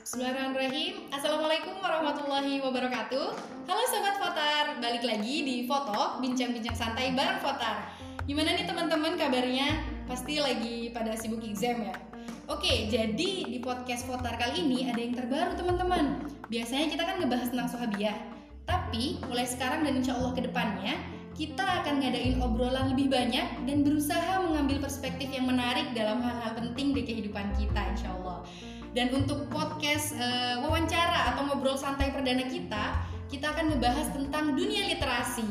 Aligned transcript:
Bismillahirrahmanirrahim 0.00 1.12
Assalamualaikum 1.12 1.76
warahmatullahi 1.76 2.56
wabarakatuh 2.64 3.26
Halo 3.68 3.84
Sobat 3.84 4.16
Fotar 4.16 4.80
Balik 4.80 5.04
lagi 5.04 5.44
di 5.44 5.56
Foto 5.68 6.16
Bincang-bincang 6.24 6.72
santai 6.72 7.12
bareng 7.12 7.36
Fotar 7.44 7.84
Gimana 8.24 8.56
nih 8.56 8.64
teman-teman 8.64 9.20
kabarnya? 9.20 9.84
Pasti 10.08 10.40
lagi 10.40 10.88
pada 10.96 11.12
sibuk 11.20 11.44
exam 11.44 11.84
ya? 11.84 11.92
Oke, 12.48 12.88
jadi 12.88 13.44
di 13.44 13.60
podcast 13.60 14.08
Fotar 14.08 14.40
kali 14.40 14.64
ini 14.64 14.88
ada 14.88 14.96
yang 14.96 15.12
terbaru 15.12 15.52
teman-teman 15.60 16.24
Biasanya 16.48 16.88
kita 16.88 17.04
kan 17.04 17.20
ngebahas 17.20 17.52
tentang 17.52 17.68
sahabiah 17.68 18.16
Tapi 18.64 19.20
mulai 19.28 19.44
sekarang 19.44 19.84
dan 19.84 20.00
insya 20.00 20.16
Allah 20.16 20.32
ke 20.32 20.40
depannya 20.48 20.96
kita 21.40 21.64
akan 21.64 22.04
ngadain 22.04 22.36
obrolan 22.44 22.92
lebih 22.92 23.08
banyak 23.08 23.64
dan 23.64 23.80
berusaha 23.80 24.44
mengambil 24.44 24.76
perspektif 24.84 25.32
yang 25.32 25.48
menarik 25.48 25.88
dalam 25.96 26.20
hal-hal 26.20 26.52
penting 26.52 26.92
di 26.92 27.00
kehidupan 27.00 27.56
kita 27.56 27.80
insya 27.96 28.12
Allah. 28.12 28.19
Dan 28.90 29.14
untuk 29.14 29.46
podcast 29.46 30.18
uh, 30.18 30.66
wawancara 30.66 31.34
atau 31.34 31.46
ngobrol 31.46 31.78
santai 31.78 32.10
perdana 32.10 32.42
kita, 32.42 33.06
kita 33.30 33.54
akan 33.54 33.78
membahas 33.78 34.10
tentang 34.10 34.58
dunia 34.58 34.90
literasi. 34.90 35.46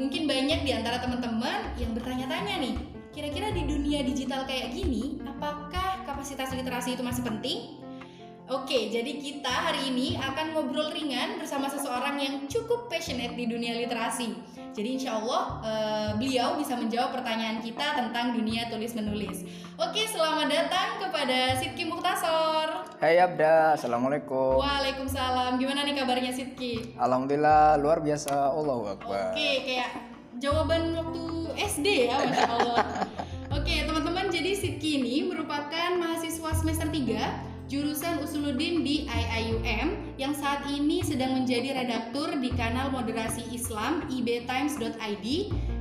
Mungkin 0.00 0.24
banyak 0.24 0.64
di 0.64 0.72
antara 0.72 1.04
teman-teman 1.04 1.76
yang 1.76 1.92
bertanya-tanya 1.92 2.64
nih, 2.64 2.74
kira-kira 3.12 3.52
di 3.52 3.68
dunia 3.68 4.00
digital 4.00 4.48
kayak 4.48 4.72
gini, 4.72 5.20
apakah 5.28 6.00
kapasitas 6.08 6.48
literasi 6.56 6.96
itu 6.96 7.04
masih 7.04 7.20
penting? 7.20 7.81
Oke, 8.52 8.92
jadi 8.92 9.16
kita 9.16 9.48
hari 9.48 9.88
ini 9.88 10.20
akan 10.20 10.52
ngobrol 10.52 10.92
ringan 10.92 11.40
bersama 11.40 11.72
seseorang 11.72 12.20
yang 12.20 12.44
cukup 12.52 12.84
passionate 12.84 13.32
di 13.32 13.48
dunia 13.48 13.72
literasi. 13.80 14.36
Jadi 14.76 15.00
insya 15.00 15.16
Allah 15.16 15.42
uh, 15.64 16.10
beliau 16.20 16.60
bisa 16.60 16.76
menjawab 16.76 17.16
pertanyaan 17.16 17.64
kita 17.64 17.96
tentang 17.96 18.36
dunia 18.36 18.68
tulis 18.68 18.92
menulis. 18.92 19.48
Oke, 19.80 20.04
selamat 20.04 20.52
datang 20.52 21.00
kepada 21.00 21.56
Sidki 21.64 21.88
Muhtasor. 21.88 22.92
Hai 23.00 23.24
Abda, 23.24 23.80
Assalamualaikum. 23.80 24.60
Waalaikumsalam. 24.60 25.56
Gimana 25.56 25.88
nih 25.88 25.96
kabarnya 25.96 26.36
Sidki? 26.36 26.92
Alhamdulillah 27.00 27.80
luar 27.80 28.04
biasa. 28.04 28.52
Allahu 28.52 29.00
Akbar. 29.00 29.32
Oke, 29.32 29.64
kayak 29.64 29.96
jawaban 30.36 30.92
waktu 30.92 31.24
SD 31.56 31.86
ya, 32.04 32.20
masya 32.28 32.52
Allah. 32.52 32.84
Oke, 33.48 33.80
teman-teman, 33.88 34.28
jadi 34.28 34.52
Sidki 34.52 35.00
ini 35.00 35.24
merupakan 35.24 35.96
mahasiswa 35.96 36.52
semester 36.52 36.92
3 36.92 37.51
jurusan 37.72 38.20
Usuluddin 38.20 38.84
di 38.84 39.08
IIUM 39.08 40.20
yang 40.20 40.36
saat 40.36 40.68
ini 40.68 41.00
sedang 41.00 41.32
menjadi 41.32 41.72
redaktur 41.80 42.28
di 42.36 42.52
kanal 42.52 42.92
moderasi 42.92 43.48
Islam 43.48 44.04
ibtimes.id 44.12 45.26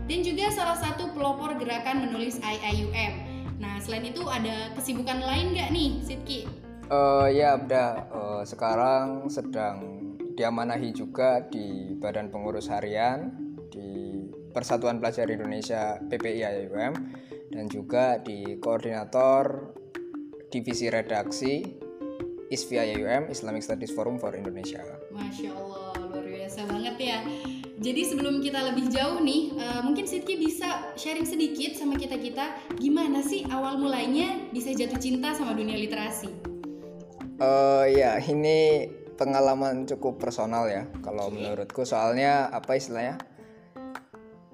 dan 0.07 0.19
juga 0.23 0.47
salah 0.55 0.79
satu 0.79 1.11
pelopor 1.11 1.59
gerakan 1.59 2.07
menulis 2.07 2.39
IIUM. 2.39 3.13
Nah, 3.59 3.75
selain 3.83 4.07
itu 4.07 4.23
ada 4.23 4.71
kesibukan 4.71 5.19
lain 5.19 5.51
nggak 5.51 5.69
nih, 5.75 5.89
Sidki? 5.99 6.39
Uh, 6.87 7.27
ya, 7.27 7.59
Abda. 7.59 8.07
Uh, 8.07 8.43
sekarang 8.47 9.27
sedang 9.27 10.15
diamanahi 10.39 10.95
juga 10.95 11.43
di 11.43 11.91
Badan 11.99 12.31
Pengurus 12.31 12.71
Harian 12.71 13.35
di 13.67 14.31
Persatuan 14.55 15.03
Pelajar 15.03 15.27
Indonesia 15.27 15.99
PPI 16.07 16.39
IIUM 16.39 16.93
dan 17.51 17.67
juga 17.67 18.15
di 18.23 18.55
koordinator 18.63 19.75
divisi 20.51 20.91
redaksi 20.91 21.63
ISFIA 22.51 22.99
UM 22.99 23.31
Islamic 23.31 23.63
Studies 23.63 23.95
Forum 23.95 24.19
for 24.19 24.35
Indonesia. 24.35 24.83
Masya 25.15 25.55
Allah 25.55 25.95
luar 26.03 26.27
biasa 26.27 26.67
banget 26.67 26.95
ya. 26.99 27.17
Jadi 27.81 28.01
sebelum 28.05 28.43
kita 28.43 28.59
lebih 28.61 28.91
jauh 28.91 29.23
nih, 29.23 29.55
uh, 29.57 29.81
mungkin 29.81 30.05
Sidki 30.05 30.37
bisa 30.37 30.93
sharing 30.99 31.25
sedikit 31.25 31.73
sama 31.79 31.97
kita 31.97 32.19
kita 32.19 32.75
gimana 32.77 33.23
sih 33.23 33.47
awal 33.49 33.79
mulainya 33.79 34.51
bisa 34.51 34.75
jatuh 34.75 34.99
cinta 34.99 35.33
sama 35.33 35.55
dunia 35.55 35.79
literasi? 35.79 36.29
Uh, 37.41 37.89
ya 37.89 38.21
ini 38.21 38.85
pengalaman 39.17 39.89
cukup 39.89 40.21
personal 40.21 40.69
ya 40.69 40.85
kalau 41.01 41.31
okay. 41.31 41.41
menurutku 41.41 41.87
soalnya 41.87 42.51
apa 42.51 42.77
istilahnya? 42.77 43.17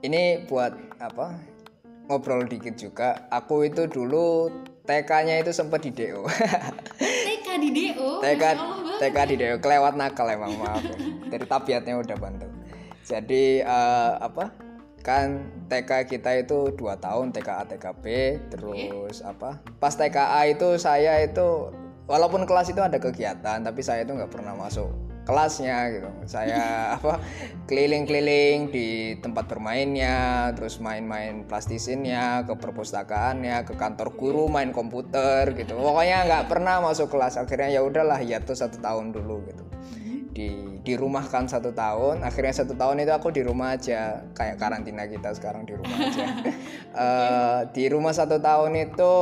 Ini 0.05 0.45
buat 0.45 1.01
apa? 1.01 1.35
Ngobrol 2.07 2.47
dikit 2.47 2.79
juga. 2.79 3.27
Aku 3.27 3.67
itu 3.67 3.89
dulu 3.91 4.47
TK-nya 4.87 5.43
itu 5.43 5.51
sempat 5.51 5.83
di 5.83 5.91
DO. 5.91 6.23
TK 7.27 7.47
di 7.59 7.69
DO? 7.75 8.23
TK, 8.23 8.43
TK 9.03 9.17
di 9.27 9.35
DO, 9.35 9.55
kelewat 9.59 9.99
nakal 9.99 10.31
emang 10.31 10.55
maaf 10.55 10.79
ya. 10.79 10.95
Dari 11.27 11.45
tabiatnya 11.45 11.99
udah 11.99 12.17
bantu. 12.17 12.47
Jadi 13.03 13.61
uh, 13.67 14.15
apa? 14.23 14.55
Kan 15.03 15.51
TK 15.67 16.07
kita 16.07 16.31
itu 16.39 16.71
dua 16.75 16.95
tahun 16.95 17.35
TKA 17.35 17.67
TKB, 17.75 18.05
terus 18.55 19.19
okay. 19.19 19.31
apa? 19.31 19.59
Pas 19.77 19.91
TKA 19.91 20.41
itu 20.55 20.79
saya 20.79 21.19
itu 21.19 21.71
walaupun 22.07 22.47
kelas 22.47 22.71
itu 22.71 22.79
ada 22.79 22.95
kegiatan, 22.95 23.59
tapi 23.59 23.83
saya 23.83 24.07
itu 24.07 24.15
nggak 24.15 24.31
pernah 24.31 24.55
masuk 24.55 25.06
kelasnya 25.27 25.77
gitu. 25.91 26.09
Saya 26.23 26.63
apa 26.95 27.19
keliling-keliling 27.67 28.71
di 28.71 29.19
tempat 29.19 29.51
bermainnya 29.51 30.49
terus 30.55 30.79
main-main 30.79 31.43
plastisinnya 31.43 32.47
ke 32.47 32.55
perpustakaannya 32.55 33.67
ke 33.67 33.75
kantor 33.75 34.15
guru 34.15 34.47
main 34.47 34.71
komputer 34.71 35.51
gitu. 35.59 35.75
Pokoknya 35.75 36.23
nggak 36.23 36.45
pernah 36.47 36.79
masuk 36.79 37.11
kelas. 37.11 37.35
Akhirnya 37.35 37.67
ya 37.75 37.83
udahlah 37.83 38.23
ya 38.23 38.39
tuh 38.39 38.55
satu 38.55 38.79
tahun 38.79 39.11
dulu 39.11 39.43
gitu. 39.51 39.63
Di 40.31 40.49
di 40.87 40.93
rumah 40.95 41.27
kan 41.27 41.51
satu 41.51 41.75
tahun. 41.75 42.23
Akhirnya 42.23 42.63
satu 42.63 42.71
tahun 42.79 43.03
itu 43.03 43.11
aku 43.11 43.35
di 43.35 43.43
rumah 43.43 43.75
aja. 43.75 44.23
Kayak 44.31 44.63
karantina 44.63 45.03
kita 45.03 45.35
sekarang 45.35 45.67
di 45.67 45.75
rumah 45.75 45.97
aja. 45.99 46.25
Uh, 46.97 47.61
di 47.77 47.85
rumah 47.93 48.09
satu 48.09 48.41
tahun 48.41 48.73
itu 48.73 49.13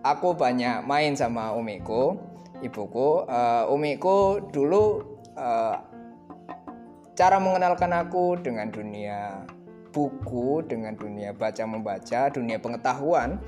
aku 0.00 0.32
banyak 0.40 0.88
main 0.88 1.12
sama 1.12 1.52
umiku 1.52 2.16
ibuku. 2.64 3.28
Uh, 3.28 3.68
umiku 3.68 4.40
dulu 4.48 5.13
uh, 5.38 5.76
cara 7.14 7.38
mengenalkan 7.38 7.94
aku 7.94 8.38
dengan 8.42 8.70
dunia 8.70 9.46
buku, 9.94 10.66
dengan 10.66 10.98
dunia 10.98 11.30
baca 11.30 11.62
membaca, 11.62 12.26
dunia 12.34 12.58
pengetahuan 12.58 13.38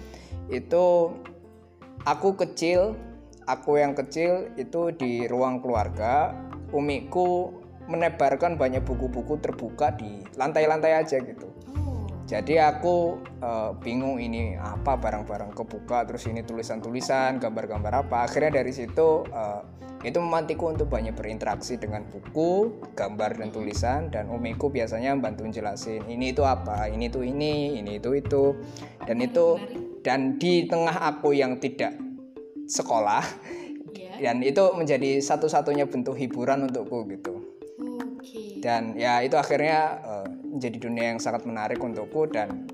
itu 0.46 1.10
aku 2.06 2.38
kecil, 2.38 2.94
aku 3.50 3.82
yang 3.82 3.98
kecil 3.98 4.54
itu 4.54 4.94
di 4.94 5.26
ruang 5.26 5.58
keluarga, 5.58 6.30
umiku 6.70 7.50
menebarkan 7.91 8.54
banyak 8.54 8.82
buku-buku 8.86 9.42
terbuka 9.42 9.94
di 9.94 10.22
lantai-lantai 10.38 11.02
aja 11.02 11.19
gitu. 11.19 11.50
Jadi 12.26 12.59
aku 12.59 13.22
uh, 13.38 13.70
bingung 13.78 14.19
ini 14.19 14.59
apa 14.59 14.98
barang-barang 14.98 15.54
kebuka, 15.54 16.03
terus 16.10 16.26
ini 16.26 16.42
tulisan-tulisan, 16.42 17.38
gambar-gambar 17.38 18.03
apa. 18.03 18.26
Akhirnya 18.26 18.59
dari 18.59 18.75
situ 18.75 19.22
uh, 19.31 19.62
itu 20.03 20.19
memantiku 20.19 20.75
untuk 20.75 20.91
banyak 20.91 21.14
berinteraksi 21.14 21.78
dengan 21.78 22.03
buku, 22.10 22.82
gambar 22.98 23.38
dan 23.38 23.48
tulisan 23.54 24.10
dan 24.10 24.26
umiku 24.26 24.69
biasanya 24.69 25.14
bantu 25.16 25.47
jelasin 25.48 26.03
ini 26.10 26.34
itu 26.34 26.42
apa, 26.42 26.91
ini 26.91 27.06
itu 27.06 27.22
ini, 27.22 27.78
ini 27.78 28.03
itu 28.03 28.19
itu 28.19 28.58
dan 29.06 29.22
itu 29.22 29.56
dan 30.03 30.34
di 30.37 30.66
tengah 30.66 31.14
aku 31.14 31.31
yang 31.31 31.62
tidak 31.62 31.94
sekolah 32.66 33.22
yeah. 33.94 34.19
dan 34.19 34.43
itu 34.43 34.62
menjadi 34.75 35.22
satu-satunya 35.22 35.87
bentuk 35.87 36.19
hiburan 36.19 36.66
untukku 36.66 37.06
gitu. 37.06 37.54
Dan 38.58 38.98
ya 38.98 39.22
itu 39.22 39.38
akhirnya 39.38 40.03
uh, 40.03 40.25
menjadi 40.52 40.78
dunia 40.78 41.04
yang 41.14 41.20
sangat 41.20 41.42
menarik 41.44 41.82
untukku 41.82 42.30
dan 42.30 42.66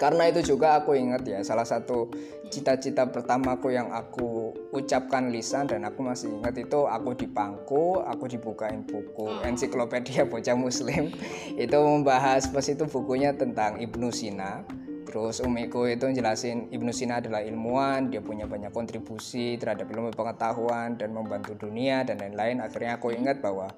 karena 0.00 0.32
itu 0.32 0.56
juga 0.56 0.80
aku 0.80 0.96
ingat 0.96 1.28
ya 1.28 1.44
salah 1.44 1.68
satu 1.68 2.08
cita-cita 2.48 3.04
pertamaku 3.12 3.76
yang 3.76 3.92
aku 3.92 4.56
ucapkan 4.72 5.28
lisan 5.28 5.68
dan 5.68 5.84
aku 5.84 6.00
masih 6.00 6.32
ingat 6.40 6.56
itu 6.56 6.88
aku 6.88 7.12
di 7.12 7.28
pangku 7.28 8.00
aku 8.00 8.24
dibukain 8.24 8.80
buku 8.88 9.28
oh. 9.28 9.44
ensiklopedia 9.44 10.24
bocah 10.24 10.56
muslim 10.56 11.12
itu 11.64 11.76
membahas 11.76 12.48
pas 12.48 12.64
itu 12.64 12.88
bukunya 12.88 13.36
tentang 13.36 13.76
Ibnu 13.76 14.08
Sina 14.08 14.64
terus 15.04 15.44
umiku 15.44 15.84
itu 15.84 16.08
jelasin 16.16 16.72
Ibnu 16.72 16.96
Sina 16.96 17.20
adalah 17.20 17.44
ilmuwan 17.44 18.08
dia 18.08 18.24
punya 18.24 18.48
banyak 18.48 18.72
kontribusi 18.72 19.60
terhadap 19.60 19.84
ilmu 19.84 20.16
pengetahuan 20.16 20.96
dan 20.96 21.12
membantu 21.12 21.52
dunia 21.60 22.08
dan 22.08 22.24
lain-lain 22.24 22.64
akhirnya 22.64 22.96
aku 22.96 23.12
ingat 23.12 23.44
bahwa 23.44 23.68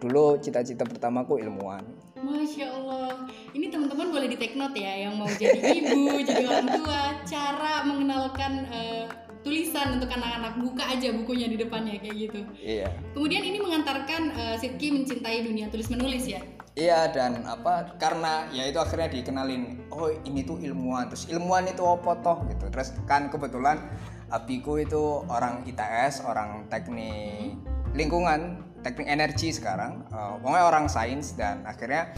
dulu 0.00 0.36
cita-cita 0.40 0.84
pertamaku 0.84 1.40
ilmuwan. 1.40 1.82
Masya 2.16 2.72
Allah, 2.72 3.28
ini 3.52 3.68
teman-teman 3.68 4.08
boleh 4.08 4.28
di 4.32 4.40
take 4.40 4.56
note 4.56 4.72
ya 4.72 5.04
yang 5.04 5.20
mau 5.20 5.28
jadi 5.28 5.60
ibu, 5.84 6.16
jadi 6.28 6.48
orang 6.48 6.68
tua, 6.80 7.02
cara 7.28 7.84
mengenalkan 7.84 8.64
uh, 8.72 9.04
tulisan 9.44 10.00
untuk 10.00 10.08
anak-anak. 10.08 10.56
Buka 10.56 10.84
aja 10.88 11.12
bukunya 11.12 11.46
di 11.52 11.60
depannya 11.60 12.00
kayak 12.00 12.16
gitu. 12.16 12.40
Iya. 12.56 12.88
Kemudian 13.12 13.44
ini 13.44 13.60
mengantarkan 13.60 14.32
uh, 14.32 14.56
Sidki 14.56 14.96
mencintai 14.96 15.44
dunia 15.44 15.68
tulis 15.68 15.92
menulis 15.92 16.24
ya. 16.24 16.40
Iya 16.76 17.08
dan 17.08 17.40
apa 17.48 17.96
karena 17.96 18.52
ya 18.52 18.68
itu 18.68 18.76
akhirnya 18.76 19.08
dikenalin 19.08 19.84
oh 19.92 20.08
ini 20.24 20.40
tuh 20.40 20.56
ilmuwan. 20.60 21.12
Terus 21.12 21.28
ilmuwan 21.28 21.68
itu 21.68 21.84
apa 21.84 22.16
toh? 22.24 22.48
Gitu. 22.48 22.64
Terus 22.72 22.96
kan 23.04 23.28
kebetulan 23.28 23.80
abiku 24.32 24.80
itu 24.80 25.24
orang 25.28 25.62
ITS 25.68 26.24
orang 26.26 26.66
teknik 26.66 27.54
lingkungan 27.96 28.65
teknik 28.86 29.10
energi 29.10 29.50
sekarang 29.50 30.06
uh, 30.14 30.38
pokoknya 30.38 30.64
orang 30.70 30.86
sains 30.86 31.34
dan 31.34 31.66
akhirnya 31.66 32.14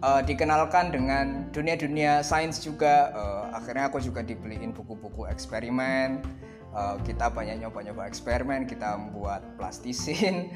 uh, 0.00 0.24
dikenalkan 0.24 0.88
dengan 0.88 1.52
dunia-dunia 1.52 2.24
sains 2.24 2.64
juga 2.64 3.12
uh, 3.12 3.44
akhirnya 3.52 3.92
aku 3.92 4.00
juga 4.00 4.24
dibeliin 4.24 4.72
buku-buku 4.72 5.28
eksperimen 5.28 6.24
uh, 6.72 6.96
kita 7.04 7.28
banyak 7.28 7.60
nyoba-nyoba 7.60 8.08
eksperimen 8.08 8.64
kita 8.64 8.96
membuat 8.96 9.44
plastisin 9.60 10.48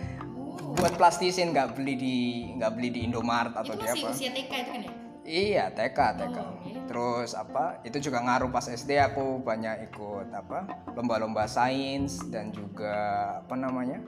Oh. 0.55 0.75
buat 0.79 0.95
plastisin 0.95 1.51
nggak 1.51 1.75
beli 1.75 1.95
di 1.99 2.17
nggak 2.55 2.73
beli 2.79 2.89
di 2.95 3.01
Indomaret 3.07 3.55
atau 3.59 3.75
Itu 3.75 3.83
di 3.83 3.87
apa 3.91 4.07
usia 4.15 4.31
TK 4.31 4.53
itu 4.55 4.71
kan 4.71 4.81
ya? 4.83 4.93
Iya, 5.25 5.65
TK, 5.73 5.99
TK. 6.21 6.37
Oh, 6.37 6.49
oke. 6.61 6.71
Terus 6.85 7.31
apa? 7.33 7.81
Itu 7.81 7.97
juga 7.97 8.21
ngaruh 8.21 8.53
pas 8.53 8.69
SD 8.69 9.01
aku 9.01 9.41
banyak 9.41 9.89
ikut 9.89 10.29
apa? 10.37 10.69
Lomba-lomba 10.93 11.49
sains 11.49 12.21
dan 12.29 12.53
juga 12.53 12.93
apa 13.41 13.57
namanya? 13.57 14.05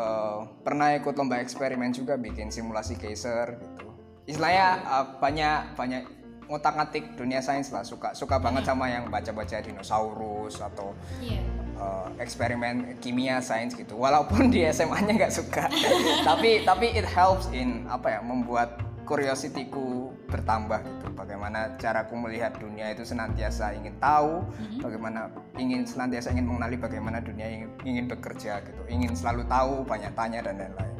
Eh, 0.00 0.38
pernah 0.64 0.96
ikut 0.96 1.12
lomba 1.12 1.36
eksperimen 1.44 1.92
juga 1.92 2.16
bikin 2.16 2.48
simulasi 2.48 2.96
geyser 2.96 3.60
gitu. 3.60 3.86
Istilahnya 4.24 4.68
eh, 4.80 5.06
banyak 5.20 5.76
banyak 5.76 6.02
ngotak-ngatik 6.50 7.14
dunia 7.14 7.38
sains 7.38 7.70
lah 7.70 7.86
suka 7.86 8.10
suka 8.10 8.42
banget 8.42 8.66
sama 8.66 8.90
yang 8.90 9.06
baca-baca 9.06 9.62
dinosaurus 9.62 10.58
atau 10.58 10.90
Iya. 11.22 11.38
eh, 11.78 12.08
eksperimen 12.18 12.98
kimia 12.98 13.38
sains 13.38 13.70
gitu 13.78 13.94
walaupun 13.94 14.50
di 14.50 14.66
SMA-nya 14.66 15.14
nggak 15.14 15.30
suka 15.30 15.70
tapi 16.28 16.66
tapi 16.66 16.90
it 16.90 17.06
helps 17.06 17.46
in 17.54 17.86
apa 17.86 18.18
ya 18.18 18.20
membuat 18.20 18.82
curiosity-ku 19.10 20.14
bertambah 20.30 20.86
gitu. 20.86 21.06
Bagaimana 21.18 21.74
caraku 21.82 22.14
melihat 22.14 22.54
dunia 22.62 22.94
itu 22.94 23.02
senantiasa 23.02 23.74
ingin 23.74 23.98
tahu 23.98 24.46
bagaimana 24.78 25.34
ingin 25.58 25.82
senantiasa 25.82 26.30
ingin 26.30 26.46
mengenali 26.46 26.78
bagaimana 26.78 27.18
dunia 27.18 27.50
ingin, 27.50 27.70
ingin 27.82 28.06
bekerja 28.06 28.62
gitu. 28.62 28.82
Ingin 28.86 29.18
selalu 29.18 29.50
tahu 29.50 29.82
banyak 29.82 30.14
tanya 30.14 30.46
dan 30.46 30.62
lain-lain. 30.62 30.94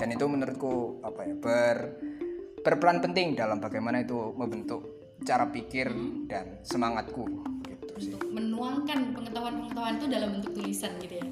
Dan 0.00 0.08
itu 0.16 0.24
menurutku 0.24 1.04
apa 1.04 1.28
ya 1.28 1.34
ber 1.36 1.76
berperan 2.64 3.04
penting 3.04 3.36
dalam 3.36 3.60
bagaimana 3.60 4.00
itu 4.00 4.32
membentuk 4.32 4.88
cara 5.22 5.44
pikir 5.52 5.92
dan 6.26 6.58
semangatku 6.64 7.28
gitu 7.68 7.94
sih. 8.00 8.16
Untuk 8.16 8.32
menuangkan 8.32 9.12
pengetahuan-pengetahuan 9.12 9.94
itu 10.00 10.06
dalam 10.08 10.28
bentuk 10.40 10.52
tulisan 10.56 10.96
gitu 11.04 11.20
ya. 11.20 11.26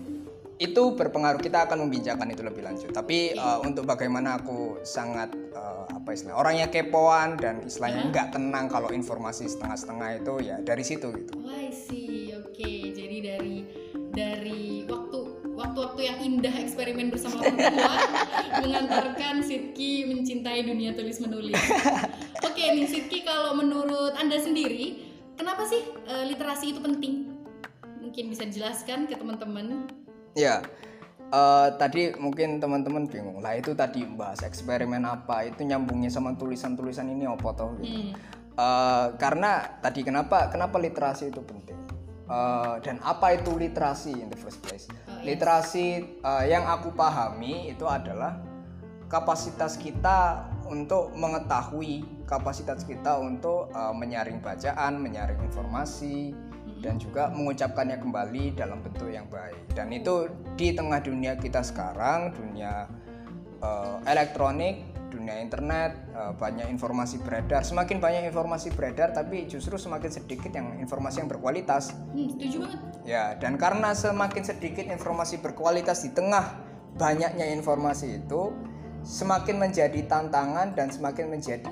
itu 0.61 0.93
berpengaruh. 0.93 1.40
Kita 1.40 1.64
akan 1.64 1.88
membicarakan 1.88 2.37
itu 2.37 2.44
lebih 2.44 2.62
lanjut. 2.69 2.93
Tapi 2.93 3.32
uh, 3.32 3.64
untuk 3.64 3.88
bagaimana 3.88 4.37
aku 4.37 4.84
sangat 4.84 5.32
apa 5.90 6.14
istilah 6.14 6.38
orangnya 6.38 6.70
kepoan 6.70 7.37
dan 7.37 7.62
istilahnya 7.66 8.08
nggak 8.08 8.34
tenang 8.34 8.66
kalau 8.70 8.88
informasi 8.94 9.50
setengah-setengah 9.50 10.08
itu 10.22 10.34
ya 10.42 10.56
dari 10.62 10.84
situ 10.87 11.10
gitu 11.14 11.32
Oh, 11.37 11.50
I 11.50 11.70
see. 11.75 12.31
Oke, 12.37 12.92
jadi 12.92 13.16
dari 13.25 13.64
dari 14.10 14.84
waktu 14.84 15.19
waktu-waktu 15.54 16.00
yang 16.02 16.19
indah 16.20 16.54
eksperimen 16.56 17.12
bersama 17.12 17.40
orang 17.40 17.56
tua 17.56 17.94
mengantarkan 18.64 19.44
Sidki 19.44 20.08
mencintai 20.08 20.64
dunia 20.64 20.92
tulis 20.96 21.20
menulis. 21.20 21.56
Oke 22.48 22.62
nih 22.75 22.87
Sidki, 22.88 23.22
kalau 23.25 23.56
menurut 23.56 24.16
anda 24.16 24.37
sendiri, 24.40 25.04
kenapa 25.37 25.64
sih 25.69 25.84
eh, 26.08 26.25
literasi 26.28 26.76
itu 26.76 26.81
penting? 26.81 27.32
Mungkin 28.00 28.25
bisa 28.32 28.44
dijelaskan 28.48 29.06
ke 29.06 29.14
teman-teman. 29.16 29.87
ya 30.38 30.62
uh, 31.30 31.68
tadi 31.78 32.14
mungkin 32.18 32.58
teman-teman 32.58 33.06
bingung 33.06 33.38
lah 33.42 33.56
itu 33.56 33.72
tadi 33.74 34.04
bahas 34.06 34.42
eksperimen 34.42 35.02
apa 35.06 35.46
itu 35.48 35.64
nyambungnya 35.64 36.10
sama 36.10 36.34
tulisan-tulisan 36.36 37.10
ini 37.10 37.26
apa 37.26 37.48
toh 37.54 37.74
gitu 37.80 37.90
Hmm. 37.90 38.12
Uh, 38.60 39.14
karena 39.16 39.78
tadi 39.80 40.04
kenapa 40.04 40.50
kenapa 40.52 40.76
literasi 40.76 41.30
itu 41.32 41.40
penting 41.42 41.78
Uh, 42.30 42.78
dan 42.86 43.02
apa 43.02 43.34
itu 43.34 43.58
literasi 43.58 44.14
in 44.14 44.30
the 44.30 44.38
first 44.38 44.62
place 44.62 44.86
Oh, 44.86 45.18
yes. 45.18 45.34
literasi 45.34 46.14
uh, 46.22 46.46
yang 46.46 46.62
aku 46.62 46.94
pahami 46.94 47.74
itu 47.74 47.82
adalah 47.90 48.38
kapasitas 49.10 49.74
kita 49.74 50.46
untuk 50.70 51.10
mengetahui 51.18 52.06
kapasitas 52.30 52.86
kita 52.86 53.18
untuk 53.18 53.74
uh, 53.74 53.90
menyaring 53.90 54.38
bacaan 54.38 55.02
menyaring 55.02 55.42
informasi 55.42 56.30
dan 56.80 56.96
juga 56.96 57.28
mengucapkannya 57.30 58.00
kembali 58.00 58.56
dalam 58.56 58.80
bentuk 58.80 59.12
yang 59.12 59.28
baik. 59.28 59.76
Dan 59.76 59.92
itu 59.92 60.28
di 60.56 60.72
tengah 60.72 61.00
dunia 61.04 61.36
kita 61.36 61.60
sekarang 61.60 62.32
dunia 62.34 62.88
uh, 63.60 64.00
elektronik 64.08 64.90
dunia 65.10 65.42
internet 65.42 65.98
uh, 66.14 66.32
banyak 66.32 66.70
informasi 66.70 67.20
beredar. 67.20 67.66
Semakin 67.66 67.98
banyak 67.98 68.30
informasi 68.30 68.72
beredar 68.72 69.10
tapi 69.10 69.44
justru 69.50 69.76
semakin 69.76 70.08
sedikit 70.08 70.54
yang 70.54 70.78
informasi 70.80 71.26
yang 71.26 71.28
berkualitas. 71.28 71.92
Hmm, 72.14 72.30
setuju 72.30 72.56
banget. 72.64 72.78
ya 73.04 73.34
dan 73.36 73.58
karena 73.58 73.92
semakin 73.92 74.42
sedikit 74.46 74.86
informasi 74.86 75.42
berkualitas 75.42 76.06
di 76.06 76.14
tengah 76.14 76.56
banyaknya 76.94 77.50
informasi 77.58 78.22
itu 78.22 78.54
semakin 79.02 79.58
menjadi 79.58 80.00
tantangan 80.06 80.78
dan 80.78 80.88
semakin 80.94 81.28
menjadi 81.28 81.68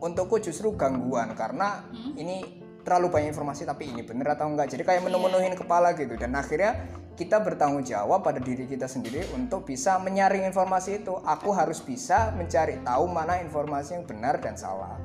untukku 0.00 0.40
justru 0.40 0.72
gangguan. 0.74 1.36
Karena 1.36 1.84
ini 2.16 2.57
terlalu 2.88 3.12
banyak 3.12 3.36
informasi 3.36 3.68
tapi 3.68 3.92
ini 3.92 4.00
bener 4.00 4.32
atau 4.32 4.48
enggak. 4.48 4.72
Jadi 4.72 4.80
kayak 4.80 5.04
menu-menuhin 5.04 5.52
kepala 5.52 5.92
gitu. 5.92 6.16
Dan 6.16 6.32
akhirnya 6.32 6.88
kita 7.20 7.44
bertanggung 7.44 7.84
jawab 7.84 8.24
pada 8.24 8.40
diri 8.40 8.64
kita 8.64 8.88
sendiri 8.88 9.28
untuk 9.36 9.68
bisa 9.68 10.00
menyaring 10.00 10.48
informasi 10.48 11.04
itu. 11.04 11.12
Aku 11.20 11.52
harus 11.52 11.84
bisa 11.84 12.32
mencari 12.32 12.80
tahu 12.80 13.04
mana 13.04 13.36
informasi 13.44 14.00
yang 14.00 14.08
benar 14.08 14.40
dan 14.40 14.56
salah. 14.56 14.96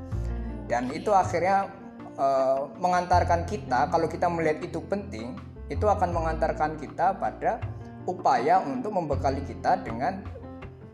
Dan 0.71 0.87
itu 0.95 1.11
akhirnya 1.11 1.67
eh, 2.15 2.59
mengantarkan 2.79 3.43
kita 3.43 3.91
kalau 3.91 4.07
kita 4.07 4.31
melihat 4.31 4.63
itu 4.63 4.79
penting 4.79 5.35
itu 5.67 5.83
akan 5.83 6.15
mengantarkan 6.15 6.79
kita 6.79 7.19
pada 7.19 7.59
upaya 8.07 8.63
untuk 8.63 8.95
membekali 8.95 9.43
kita 9.43 9.79
dengan 9.83 10.23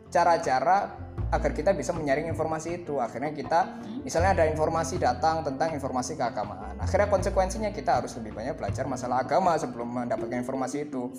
cara-cara 0.09 0.89
agar 1.30 1.52
kita 1.54 1.72
bisa 1.78 1.94
menyaring 1.94 2.30
informasi 2.30 2.84
itu. 2.84 2.98
Akhirnya 2.98 3.30
kita 3.34 3.80
misalnya 4.02 4.34
ada 4.34 4.46
informasi 4.50 4.98
datang 4.98 5.46
tentang 5.46 5.74
informasi 5.78 6.18
keagamaan. 6.18 6.78
Akhirnya 6.81 7.08
konsekuensinya 7.08 7.70
kita 7.70 8.02
harus 8.02 8.18
lebih 8.18 8.34
banyak 8.34 8.58
belajar 8.58 8.90
masalah 8.90 9.22
agama 9.22 9.54
sebelum 9.56 10.06
mendapatkan 10.06 10.42
informasi 10.42 10.90
itu. 10.90 11.14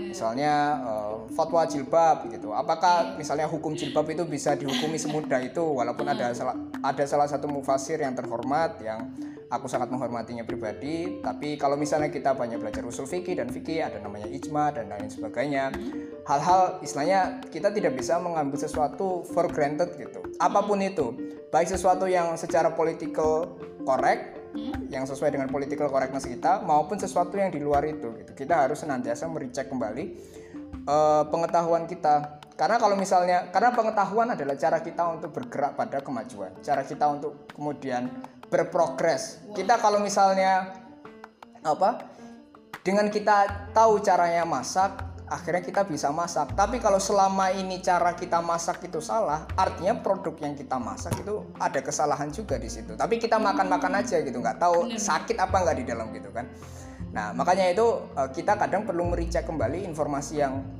Misalnya 0.00 0.80
eh, 0.80 1.14
fatwa 1.36 1.62
jilbab 1.68 2.28
gitu. 2.32 2.56
Apakah 2.56 3.20
misalnya 3.20 3.44
hukum 3.46 3.76
jilbab 3.76 4.08
itu 4.08 4.24
bisa 4.24 4.56
dihukumi 4.56 4.96
semudah 4.96 5.40
itu? 5.44 5.62
Walaupun 5.62 6.08
ada 6.08 6.32
salah 6.32 6.56
ada 6.80 7.04
salah 7.04 7.28
satu 7.28 7.46
mufasir 7.46 8.00
yang 8.00 8.16
terhormat 8.16 8.80
yang 8.80 9.12
aku 9.50 9.66
sangat 9.66 9.90
menghormatinya 9.90 10.46
pribadi 10.46 11.18
tapi 11.18 11.58
kalau 11.58 11.74
misalnya 11.74 12.08
kita 12.08 12.32
banyak 12.38 12.62
belajar 12.62 12.86
usul 12.86 13.04
fikih 13.04 13.36
dan 13.36 13.50
fikih 13.50 13.82
ada 13.82 13.98
namanya 13.98 14.30
ijma 14.30 14.70
dan 14.70 14.86
lain 14.88 15.10
sebagainya 15.10 15.74
hal-hal 16.24 16.78
istilahnya 16.80 17.42
kita 17.50 17.74
tidak 17.74 17.98
bisa 17.98 18.16
mengambil 18.22 18.56
sesuatu 18.56 19.26
for 19.34 19.50
granted 19.50 19.90
gitu 19.98 20.22
apa 20.38 20.62
pun 20.62 20.78
itu 20.78 21.12
baik 21.50 21.66
sesuatu 21.66 22.06
yang 22.06 22.38
secara 22.38 22.70
political 22.72 23.58
correct 23.82 24.40
yang 24.90 25.06
sesuai 25.06 25.30
dengan 25.30 25.46
political 25.46 25.86
correctness 25.86 26.26
kita 26.26 26.62
maupun 26.66 26.98
sesuatu 26.98 27.38
yang 27.38 27.54
di 27.54 27.62
luar 27.62 27.86
itu 27.86 28.10
gitu. 28.18 28.34
Kita 28.34 28.66
harus 28.66 28.82
senantiasa 28.82 29.30
merecek 29.30 29.70
kembali 29.70 30.04
eh, 30.86 31.22
pengetahuan 31.30 31.86
kita. 31.86 32.42
Karena 32.58 32.76
kalau 32.76 32.98
misalnya 32.98 33.48
karena 33.54 33.72
pengetahuan 33.72 34.28
adalah 34.34 34.58
cara 34.58 34.82
kita 34.84 35.06
untuk 35.16 35.32
bergerak 35.32 35.78
pada 35.78 36.02
kemajuan, 36.04 36.52
cara 36.60 36.84
kita 36.84 37.08
untuk 37.08 37.48
kemudian 37.54 38.10
berprogres. 38.50 39.38
Kita 39.54 39.78
kalau 39.78 40.02
misalnya 40.02 40.74
apa? 41.62 42.10
Dengan 42.80 43.12
kita 43.12 43.70
tahu 43.76 44.00
caranya 44.02 44.42
masak, 44.42 44.98
akhirnya 45.30 45.62
kita 45.62 45.86
bisa 45.86 46.10
masak. 46.10 46.58
Tapi 46.58 46.82
kalau 46.82 46.98
selama 46.98 47.54
ini 47.54 47.78
cara 47.78 48.18
kita 48.18 48.42
masak 48.42 48.82
itu 48.90 48.98
salah, 48.98 49.46
artinya 49.54 49.94
produk 50.02 50.34
yang 50.42 50.58
kita 50.58 50.76
masak 50.76 51.14
itu 51.22 51.46
ada 51.62 51.78
kesalahan 51.80 52.34
juga 52.34 52.58
di 52.58 52.66
situ. 52.66 52.98
Tapi 52.98 53.22
kita 53.22 53.38
makan-makan 53.38 54.02
aja 54.02 54.18
gitu, 54.20 54.42
nggak 54.42 54.58
tahu 54.58 54.90
sakit 54.98 55.38
apa 55.38 55.56
nggak 55.62 55.76
di 55.78 55.84
dalam 55.86 56.10
gitu 56.10 56.34
kan. 56.34 56.50
Nah 57.14 57.30
makanya 57.36 57.70
itu 57.70 57.86
eh, 58.18 58.28
kita 58.34 58.58
kadang 58.58 58.82
perlu 58.82 59.06
mericek 59.06 59.46
kembali 59.46 59.86
informasi 59.86 60.34
yang 60.42 60.79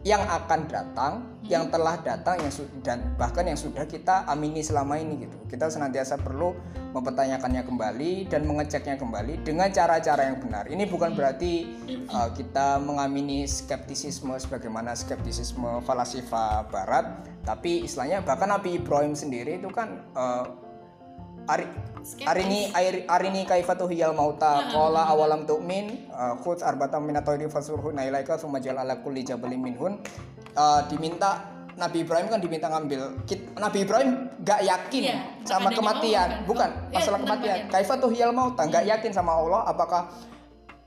yang 0.00 0.24
akan 0.24 0.64
datang, 0.64 1.12
yang 1.44 1.68
telah 1.68 2.00
datang, 2.00 2.40
yang 2.40 2.52
dan 2.80 3.04
bahkan 3.20 3.44
yang 3.44 3.58
sudah 3.60 3.84
kita 3.84 4.24
amini 4.32 4.64
selama 4.64 4.96
ini 4.96 5.28
gitu. 5.28 5.36
Kita 5.44 5.68
senantiasa 5.68 6.16
perlu 6.16 6.56
mempertanyakannya 6.96 7.68
kembali 7.68 8.32
dan 8.32 8.48
mengeceknya 8.48 8.96
kembali 8.96 9.44
dengan 9.44 9.68
cara-cara 9.68 10.32
yang 10.32 10.40
benar. 10.40 10.72
Ini 10.72 10.88
bukan 10.88 11.12
berarti 11.12 11.68
uh, 12.08 12.32
kita 12.32 12.80
mengamini 12.80 13.44
skeptisisme 13.44 14.32
sebagaimana 14.40 14.96
skeptisisme 14.96 15.84
falasifa 15.84 16.64
Barat, 16.72 17.20
tapi 17.44 17.84
istilahnya 17.84 18.24
bahkan 18.24 18.48
Nabi 18.48 18.80
Ibrahim 18.80 19.12
sendiri 19.12 19.60
itu 19.60 19.68
kan 19.68 20.00
uh, 20.16 20.69
Ari, 21.50 21.66
arini 22.30 22.70
air- 22.70 23.04
arini 23.10 23.42
kaifatu 23.42 23.90
hiyal 23.90 24.14
mauta. 24.14 24.70
Qala 24.70 25.10
awalam 25.10 25.42
tu'min 25.50 26.06
uh, 26.14 26.38
khudz 26.38 26.62
arbatan 26.62 27.02
min 27.02 27.18
at-tayri 27.18 27.50
fasurhunna 27.50 28.06
ilaika 28.06 28.38
tsumma 28.38 28.62
ja'al 28.62 28.86
ala 28.86 29.02
kulli 29.02 29.26
jabalin 29.26 29.58
minhun. 29.58 29.98
Uh, 30.54 30.86
diminta 30.86 31.42
Nabi 31.74 32.02
Ibrahim 32.04 32.28
kan 32.28 32.38
diminta 32.42 32.66
ngambil 32.68 33.24
Kit- 33.24 33.50
Nabi 33.56 33.82
Ibrahim 33.88 34.28
gak 34.44 34.60
yakin 34.62 35.02
Iya, 35.10 35.16
sama 35.48 35.70
kematian. 35.72 36.28
Allah 36.28 36.36
kan? 36.36 36.46
bukan 36.46 36.70
Iya, 36.70 36.96
masalah 36.98 37.18
kematian. 37.24 37.58
kaifatu 37.72 38.06
hiyal 38.12 38.30
mauta 38.36 38.62
gak 38.68 38.84
yakin 38.84 39.10
sama 39.14 39.32
Allah 39.32 39.64
apakah 39.64 40.10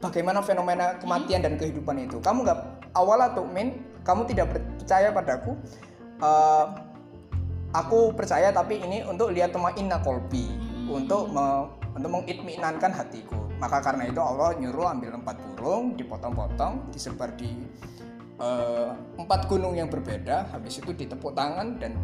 bagaimana 0.03 0.43
fenomena 0.43 0.99
kematian 1.01 1.41
dan 1.41 1.55
kehidupan 1.57 1.97
itu. 2.03 2.19
Kamu 2.21 2.43
nggak 2.45 2.59
awala 2.93 3.31
tu'min 3.33 3.73
kamu 4.03 4.21
tidak 4.31 4.47
percaya 4.79 5.09
padaku 5.11 5.55
Uh, 6.23 6.65
aku 7.73 8.13
percaya 8.13 8.53
tapi 8.53 8.79
ini 8.79 9.01
untuk 9.03 9.33
lihat 9.33 9.51
inna 9.75 9.99
kolbi 9.99 10.47
untuk 10.87 11.33
me, 11.33 11.67
untuk 11.97 12.09
mengitminankan 12.21 12.93
hatiku 12.93 13.49
maka 13.57 13.81
karena 13.81 14.09
itu 14.09 14.21
Allah 14.21 14.53
nyuruh 14.55 14.93
ambil 14.93 15.17
empat 15.17 15.37
burung 15.53 15.97
dipotong-potong 15.97 16.93
disebar 16.93 17.33
di 17.33 17.49
eh, 18.37 18.89
empat 19.17 19.49
gunung 19.49 19.73
yang 19.73 19.89
berbeda 19.89 20.53
habis 20.53 20.77
itu 20.79 20.93
ditepuk 20.93 21.33
tangan 21.33 21.81
dan 21.81 21.97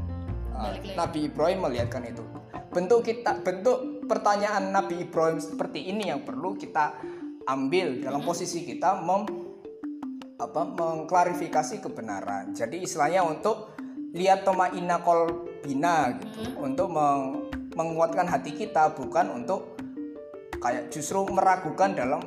lagi. 0.60 0.92
Nabi 0.96 1.20
Ibrahim 1.32 1.60
melihatkan 1.70 2.04
itu 2.08 2.24
bentuk 2.70 3.06
kita 3.06 3.42
bentuk 3.42 4.06
pertanyaan 4.06 4.70
Nabi 4.70 5.08
Ibrahim 5.08 5.40
seperti 5.42 5.90
ini 5.90 6.10
yang 6.10 6.22
perlu 6.26 6.58
kita 6.58 6.98
ambil 7.50 8.04
dalam 8.04 8.22
posisi 8.22 8.66
kita 8.66 9.02
mem 9.02 9.26
apa 10.40 10.64
mengklarifikasi 10.64 11.84
kebenaran. 11.84 12.56
Jadi 12.56 12.88
istilahnya 12.88 13.28
untuk 13.28 13.76
lihat 14.16 14.48
toma 14.48 14.72
ina 14.72 15.04
kolbina 15.60 16.16
gitu, 16.16 16.56
untuk 16.64 16.88
meng- 16.88 17.52
menguatkan 17.76 18.32
hati 18.32 18.56
kita 18.56 18.96
bukan 18.96 19.28
untuk 19.36 19.76
kayak 20.64 20.88
justru 20.88 21.28
meragukan 21.28 21.92
dalam 21.92 22.24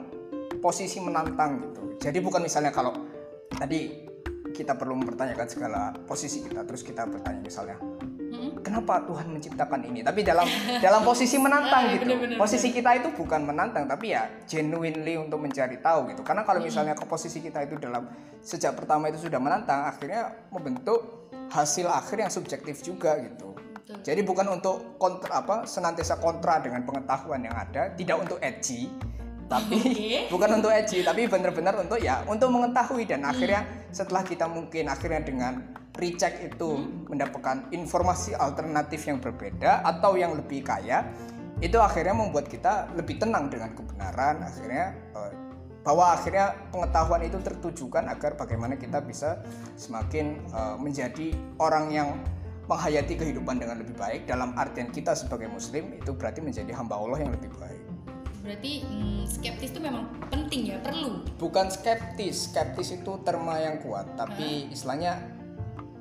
posisi 0.61 1.01
menantang 1.01 1.65
gitu. 1.65 1.97
Jadi 1.99 2.21
bukan 2.21 2.45
misalnya 2.45 2.69
kalau 2.69 2.93
tadi 3.49 4.05
kita 4.53 4.77
perlu 4.77 5.01
mempertanyakan 5.01 5.49
segala 5.49 5.81
posisi 6.05 6.45
kita 6.45 6.61
terus 6.69 6.85
kita 6.85 7.09
bertanya 7.09 7.41
misalnya 7.41 7.81
Mm-mm. 7.81 8.61
kenapa 8.61 9.01
Tuhan 9.09 9.33
menciptakan 9.33 9.81
ini? 9.89 10.05
Tapi 10.05 10.21
dalam 10.21 10.45
dalam 10.77 11.01
posisi 11.03 11.41
menantang 11.41 11.85
Ah, 11.89 11.93
gitu. 11.97 12.05
bener-bener, 12.05 12.37
posisi 12.37 12.69
kita 12.69 12.93
itu 13.01 13.09
bukan 13.17 13.49
menantang 13.49 13.89
tapi 13.89 14.13
ya 14.13 14.29
genuinely 14.45 15.17
untuk 15.17 15.41
mencari 15.41 15.81
tahu 15.81 16.13
gitu. 16.13 16.21
Karena 16.21 16.45
kalau 16.45 16.61
misalnya 16.61 16.93
ke 16.93 17.05
posisi 17.09 17.41
kita 17.41 17.65
itu 17.65 17.81
dalam 17.81 18.09
sejak 18.45 18.77
pertama 18.77 19.09
itu 19.09 19.25
sudah 19.25 19.41
menantang 19.41 19.89
akhirnya 19.89 20.37
membentuk 20.53 21.33
hasil 21.53 21.87
akhir 21.87 22.17
yang 22.25 22.33
subjektif 22.33 22.81
juga 22.81 23.21
gitu. 23.21 23.53
Betul. 23.83 23.99
jadi 24.07 24.21
bukan 24.23 24.47
untuk 24.57 24.97
kontra 24.97 25.43
apa 25.43 25.57
senantiasa 25.67 26.23
kontra 26.23 26.63
dengan 26.63 26.87
pengetahuan 26.87 27.43
yang 27.43 27.53
ada 27.53 27.91
tidak 27.99 28.25
untuk 28.25 28.39
edgy 28.39 28.87
tapi 29.53 29.77
Oke. 29.85 30.33
bukan 30.33 30.51
untuk 30.61 30.73
edgy 30.73 31.05
tapi 31.05 31.29
benar-benar 31.29 31.77
untuk 31.77 32.01
ya 32.01 32.25
untuk 32.25 32.49
mengetahui. 32.49 33.05
Dan 33.05 33.29
akhirnya 33.29 33.69
setelah 33.93 34.25
kita 34.25 34.49
mungkin 34.49 34.89
akhirnya 34.89 35.21
dengan 35.21 35.53
recheck 35.93 36.41
itu 36.41 36.81
mendapatkan 37.13 37.69
informasi 37.69 38.33
alternatif 38.33 39.05
yang 39.05 39.21
berbeda 39.21 39.85
atau 39.85 40.17
yang 40.17 40.33
lebih 40.33 40.65
kaya 40.65 41.05
itu 41.61 41.77
akhirnya 41.77 42.17
membuat 42.17 42.49
kita 42.49 42.91
lebih 42.97 43.21
tenang 43.21 43.53
dengan 43.53 43.77
kebenaran. 43.77 44.41
Akhirnya 44.41 44.97
eh, 44.97 45.33
bahwa 45.83 46.15
akhirnya 46.15 46.55
pengetahuan 46.71 47.27
itu 47.27 47.39
tertujukan 47.43 48.07
agar 48.07 48.39
bagaimana 48.39 48.79
kita 48.79 49.03
bisa 49.03 49.43
semakin 49.75 50.39
eh, 50.51 50.77
menjadi 50.79 51.35
orang 51.59 51.91
yang 51.91 52.09
menghayati 52.71 53.19
kehidupan 53.19 53.59
dengan 53.59 53.83
lebih 53.83 53.99
baik. 53.99 54.25
Dalam 54.31 54.55
artian 54.55 54.95
kita 54.95 55.19
sebagai 55.19 55.51
muslim 55.51 55.99
itu 55.99 56.15
berarti 56.15 56.39
menjadi 56.39 56.71
hamba 56.73 56.99
Allah 56.99 57.27
yang 57.27 57.35
lebih 57.35 57.51
baik. 57.59 57.83
Berarti 58.43 58.83
mm, 58.83 59.23
skeptis 59.27 59.71
itu 59.71 59.81
memang 59.83 60.11
penting 60.27 60.75
ya, 60.75 60.79
perlu. 60.83 61.23
bukan 61.39 61.71
skeptis. 61.71 62.51
Skeptis 62.51 63.03
itu 63.03 63.13
terma 63.23 63.59
yang 63.59 63.79
kuat 63.83 64.19
tapi 64.19 64.71
istilahnya 64.71 65.19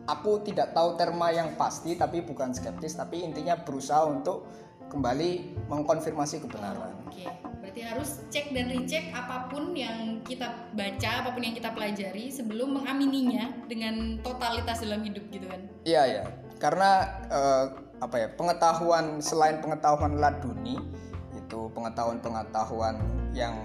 aku 0.10 0.42
tidak 0.42 0.74
tahu 0.74 0.98
terma 0.98 1.30
yang 1.30 1.54
pasti 1.58 1.98
tapi 1.98 2.22
bukan 2.22 2.54
skeptis. 2.54 2.98
Tapi 2.98 3.26
intinya 3.26 3.58
berusaha 3.58 4.06
untuk 4.06 4.46
kembali 4.90 5.58
mengkonfirmasi 5.70 6.42
kebenaran. 6.46 6.94
Oke, 7.06 7.26
berarti 7.72 7.88
harus 7.88 8.20
cek 8.28 8.52
dan 8.52 8.68
recheck 8.68 9.16
apa 9.16 9.48
pun 9.48 9.72
yang 9.72 10.20
kita 10.28 10.52
baca, 10.76 11.12
apa 11.24 11.32
pun 11.32 11.40
yang 11.40 11.56
kita 11.56 11.72
pelajari 11.72 12.28
sebelum 12.28 12.76
mengamininya 12.76 13.48
dengan 13.72 14.20
totalitas 14.20 14.84
dalam 14.84 15.00
hidup 15.08 15.24
gitu 15.32 15.48
kan. 15.48 15.64
iya 15.88 16.04
ya 16.04 16.24
karena 16.60 17.08
eh, 17.32 17.66
apa 18.04 18.16
ya 18.20 18.28
pengetahuan 18.36 19.24
selain 19.24 19.64
pengetahuan 19.64 20.20
laduni 20.20 20.84
itu 21.32 21.72
pengetahuan-pengetahuan 21.72 23.00
yang 23.32 23.56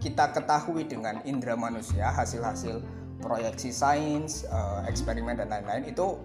kita 0.00 0.32
ketahui 0.32 0.88
dengan 0.88 1.20
indera 1.28 1.52
manusia 1.52 2.08
hasil-hasil 2.08 2.80
proyeksi 3.20 3.68
sains 3.68 4.48
eh, 4.48 4.88
eksperimen 4.88 5.36
dan 5.36 5.52
lain-lain 5.52 5.84
itu 5.84 6.16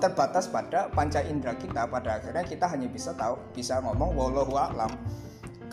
terbatas 0.00 0.48
pada 0.48 0.88
panca 0.96 1.20
indera 1.20 1.52
kita. 1.60 1.84
Pada 1.92 2.24
akhirnya 2.24 2.48
kita 2.48 2.64
hanya 2.72 2.88
bisa 2.88 3.12
tahu 3.12 3.36
bisa 3.52 3.84
ngomong 3.84 4.16
wallahu 4.16 4.56
a'lam 4.56 4.96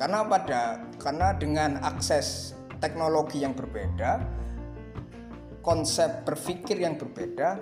karena 0.02 0.26
pada 0.26 0.82
karena 0.98 1.38
dengan 1.38 1.78
akses 1.86 2.58
teknologi 2.82 3.46
yang 3.46 3.54
berbeda 3.54 4.18
konsep 5.62 6.26
berpikir 6.26 6.82
yang 6.82 6.98
berbeda 6.98 7.62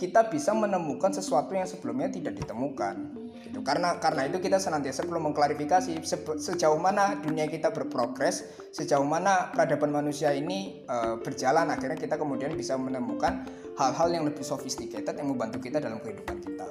kita 0.00 0.32
bisa 0.32 0.56
menemukan 0.56 1.12
sesuatu 1.12 1.52
yang 1.52 1.68
sebelumnya 1.68 2.08
tidak 2.08 2.40
ditemukan 2.40 3.20
gitu. 3.44 3.60
Karena 3.60 4.00
karena 4.00 4.26
itu 4.26 4.40
kita 4.40 4.56
senantiasa 4.56 5.04
perlu 5.04 5.22
mengklarifikasi 5.30 6.00
sebe- 6.02 6.40
sejauh 6.40 6.80
mana 6.80 7.20
dunia 7.20 7.46
kita 7.46 7.70
berprogres 7.70 8.42
sejauh 8.72 9.04
mana 9.04 9.52
peradaban 9.52 9.92
manusia 9.92 10.32
ini 10.32 10.82
eh, 10.88 11.14
berjalan 11.20 11.68
akhirnya 11.68 12.00
kita 12.00 12.16
kemudian 12.16 12.56
bisa 12.56 12.74
menemukan 12.80 13.44
hal-hal 13.76 14.08
yang 14.08 14.24
lebih 14.24 14.42
sophisticated 14.42 15.14
yang 15.14 15.28
membantu 15.30 15.60
kita 15.60 15.78
dalam 15.78 16.00
kehidupan 16.00 16.40
kita 16.42 16.66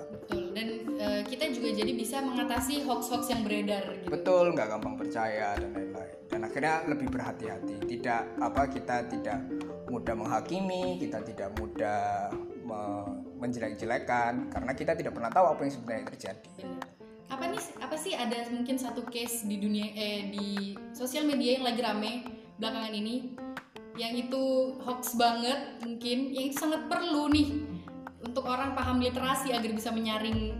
kita 1.25 1.45
juga 1.51 1.69
jadi 1.73 1.91
bisa 1.95 2.21
mengatasi 2.21 2.83
hoax-hoax 2.83 3.31
yang 3.31 3.41
beredar 3.41 3.83
gitu. 3.99 4.09
betul 4.11 4.51
nggak 4.53 4.67
gampang 4.77 4.95
percaya 4.95 5.55
dan 5.57 5.69
lain-lain 5.73 6.15
dan 6.29 6.39
akhirnya 6.45 6.75
lebih 6.87 7.07
berhati-hati 7.09 7.75
tidak 7.87 8.21
apa 8.39 8.61
kita 8.69 8.95
tidak 9.09 9.39
mudah 9.89 10.15
menghakimi 10.15 10.97
kita 11.01 11.19
tidak 11.21 11.49
mudah 11.59 12.31
me- 12.63 13.15
menjelek-jelekan 13.43 14.47
karena 14.47 14.71
kita 14.71 14.95
tidak 14.95 15.11
pernah 15.11 15.31
tahu 15.31 15.45
apa 15.51 15.61
yang 15.67 15.73
sebenarnya 15.73 16.05
terjadi 16.15 16.51
Bener. 16.63 16.83
Apa 17.31 17.49
nih 17.49 17.63
apa 17.81 17.95
sih 17.97 18.13
ada 18.13 18.45
mungkin 18.53 18.77
satu 18.77 19.09
case 19.09 19.49
di 19.49 19.57
dunia 19.57 19.89
eh 19.97 20.29
di 20.29 20.77
sosial 20.93 21.25
media 21.25 21.57
yang 21.57 21.65
lagi 21.65 21.81
rame 21.81 22.11
belakangan 22.61 22.93
ini 22.93 23.33
yang 23.97 24.13
itu 24.13 24.77
hoax 24.81 25.17
banget 25.17 25.81
mungkin 25.81 26.29
yang 26.33 26.45
itu 26.49 26.57
sangat 26.57 26.85
perlu 26.89 27.29
nih 27.33 27.61
untuk 28.23 28.47
orang 28.47 28.73
paham 28.73 29.01
literasi 29.01 29.51
agar 29.53 29.69
bisa 29.73 29.91
menyaring 29.91 30.55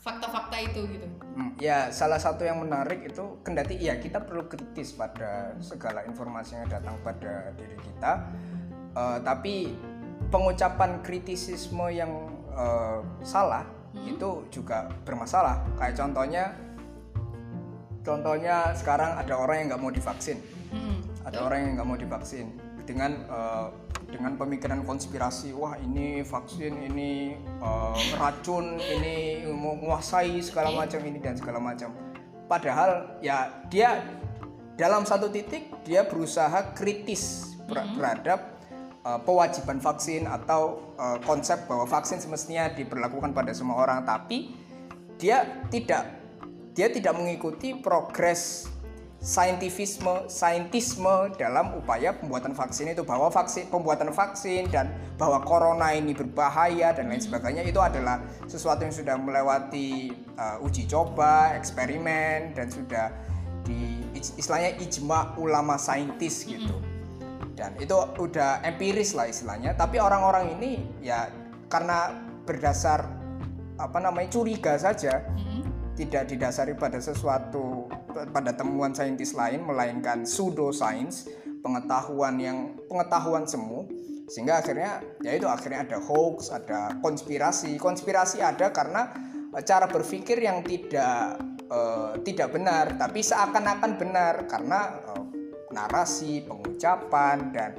fakta-fakta 0.00 0.56
itu 0.62 0.80
gitu. 0.86 1.06
Hmm, 1.36 1.52
ya 1.60 1.90
salah 1.90 2.16
satu 2.16 2.46
yang 2.46 2.62
menarik 2.62 3.10
itu 3.10 3.42
kendati 3.42 3.76
ya 3.76 3.98
kita 3.98 4.22
perlu 4.22 4.46
kritis 4.46 4.94
pada 4.94 5.52
segala 5.60 6.06
informasi 6.06 6.56
yang 6.56 6.70
datang 6.70 6.96
pada 7.02 7.52
diri 7.58 7.76
kita 7.76 8.12
Eh, 8.96 9.18
tapi 9.20 9.76
pengucapan 10.32 11.04
kritisisme 11.04 11.92
yang 11.92 12.32
eh, 12.56 12.98
salah 13.20 13.68
itu 14.08 14.48
juga 14.48 14.88
bermasalah 15.04 15.60
kayak 15.76 15.96
contohnya 15.96 16.44
contohnya 18.00 18.72
sekarang 18.72 19.16
ada 19.20 19.34
orang 19.36 19.56
yang 19.60 19.66
nggak 19.72 19.82
mau 19.82 19.92
divaksin 19.92 20.36
Mm-mm. 20.72 21.00
ada 21.24 21.38
orang 21.44 21.58
yang 21.64 21.72
nggak 21.80 21.88
mau 21.88 21.98
divaksin 22.00 22.56
dengan 22.88 23.20
eh, 23.28 23.66
dengan 24.06 24.38
pemikiran 24.38 24.86
konspirasi 24.86 25.50
wah 25.50 25.74
ini 25.82 26.22
vaksin 26.22 26.78
ini 26.90 27.34
eh, 27.38 27.96
racun 28.16 28.78
ini 28.78 29.46
menguasai 29.50 30.38
segala 30.40 30.70
macam 30.72 31.02
ini 31.02 31.18
dan 31.18 31.34
segala 31.34 31.58
macam. 31.58 31.90
Padahal 32.46 33.18
ya 33.18 33.66
dia 33.66 34.06
dalam 34.78 35.02
satu 35.02 35.26
titik 35.32 35.82
dia 35.82 36.06
berusaha 36.06 36.76
kritis 36.76 37.54
ber- 37.66 37.90
terhadap 37.98 38.62
eh, 39.02 39.20
pewajiban 39.26 39.82
vaksin 39.82 40.30
atau 40.30 40.94
eh, 40.94 41.18
konsep 41.26 41.66
bahwa 41.66 41.84
vaksin 41.84 42.22
semestinya 42.22 42.70
diberlakukan 42.70 43.34
pada 43.34 43.50
semua 43.50 43.82
orang. 43.82 44.06
Tapi 44.06 44.54
dia 45.18 45.66
tidak 45.72 46.14
dia 46.76 46.92
tidak 46.92 47.16
mengikuti 47.16 47.72
progres 47.72 48.68
saintifisme 49.20 50.28
saintisme 50.30 51.34
dalam 51.40 51.74
upaya 51.76 52.14
pembuatan 52.14 52.54
vaksin 52.54 52.92
itu. 52.92 53.02
Bahwa 53.02 53.32
vaksin 53.32 53.68
pembuatan 53.68 54.12
vaksin 54.14 54.70
dan 54.70 54.92
bahwa 55.18 55.42
corona 55.42 55.92
ini 55.92 56.12
berbahaya 56.14 56.94
dan 56.94 57.10
lain 57.10 57.20
sebagainya 57.20 57.66
itu 57.66 57.80
adalah 57.82 58.22
sesuatu 58.46 58.86
yang 58.86 58.94
sudah 58.94 59.16
melewati 59.18 60.14
uh, 60.38 60.62
uji 60.62 60.86
coba 60.86 61.56
eksperimen 61.58 62.54
dan 62.54 62.70
sudah 62.70 63.10
di 63.66 64.06
istilahnya 64.14 64.78
ijma 64.78 65.34
ulama 65.36 65.74
saintis 65.76 66.46
gitu. 66.46 66.78
Dan 67.56 67.72
itu 67.80 67.96
udah 68.20 68.62
empiris 68.62 69.16
lah 69.16 69.26
istilahnya. 69.26 69.74
Tapi 69.74 69.96
orang-orang 69.98 70.60
ini 70.60 70.84
ya 71.00 71.32
karena 71.66 72.14
berdasar 72.46 73.10
apa 73.76 73.98
namanya 74.00 74.32
curiga 74.32 74.78
saja 74.80 75.20
Mm-mm. 75.36 75.66
tidak 75.98 76.32
didasari 76.32 76.72
pada 76.72 76.96
sesuatu 76.96 77.75
pada 78.32 78.56
temuan 78.56 78.96
saintis 78.96 79.36
lain 79.36 79.64
melainkan 79.66 80.24
pseudoscience 80.24 81.28
pengetahuan 81.60 82.38
yang 82.40 82.58
pengetahuan 82.86 83.44
semu 83.44 83.84
sehingga 84.26 84.58
akhirnya 84.58 85.02
ya 85.22 85.38
itu 85.38 85.46
akhirnya 85.46 85.86
ada 85.86 85.98
hoax 86.02 86.50
ada 86.50 86.98
konspirasi 86.98 87.78
konspirasi 87.78 88.42
ada 88.42 88.74
karena 88.74 89.10
eh, 89.54 89.62
cara 89.62 89.86
berpikir 89.86 90.42
yang 90.42 90.66
tidak 90.66 91.38
eh, 91.66 92.12
tidak 92.26 92.48
benar 92.54 92.98
tapi 92.98 93.22
seakan-akan 93.22 93.92
benar 93.98 94.34
karena 94.50 94.80
eh, 95.14 95.24
narasi 95.70 96.42
pengucapan 96.46 97.54
dan 97.54 97.70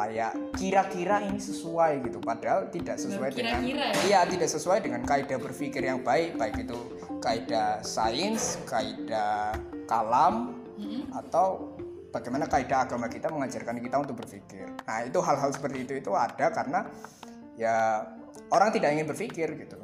kayak 0.00 0.32
kira-kira 0.56 1.20
ini 1.28 1.36
sesuai 1.36 2.08
gitu 2.08 2.18
padahal 2.24 2.72
tidak 2.72 2.96
sesuai 2.96 3.36
dengan 3.36 3.60
Kira-kira 3.60 3.84
ya? 3.92 4.00
Iya, 4.08 4.20
tidak 4.32 4.48
sesuai 4.48 4.78
dengan 4.80 5.04
kaidah 5.04 5.36
berpikir 5.36 5.84
yang 5.84 6.00
baik, 6.00 6.40
baik 6.40 6.64
itu 6.64 6.78
kaidah 7.20 7.84
sains, 7.84 8.58
kaidah 8.64 9.54
kalam, 9.86 10.56
Mm-mm. 10.80 11.12
atau 11.12 11.76
bagaimana 12.10 12.48
kaidah 12.48 12.88
agama 12.88 13.06
kita 13.06 13.30
mengajarkan 13.30 13.78
kita 13.78 13.96
untuk 14.00 14.16
berpikir. 14.24 14.66
Nah 14.88 15.06
itu 15.06 15.20
hal-hal 15.22 15.52
seperti 15.52 15.86
itu 15.86 15.92
itu 16.00 16.10
ada 16.16 16.50
karena 16.50 16.88
ya 17.54 18.08
orang 18.50 18.72
tidak 18.74 18.96
ingin 18.96 19.06
berpikir 19.06 19.48
gitu. 19.54 19.78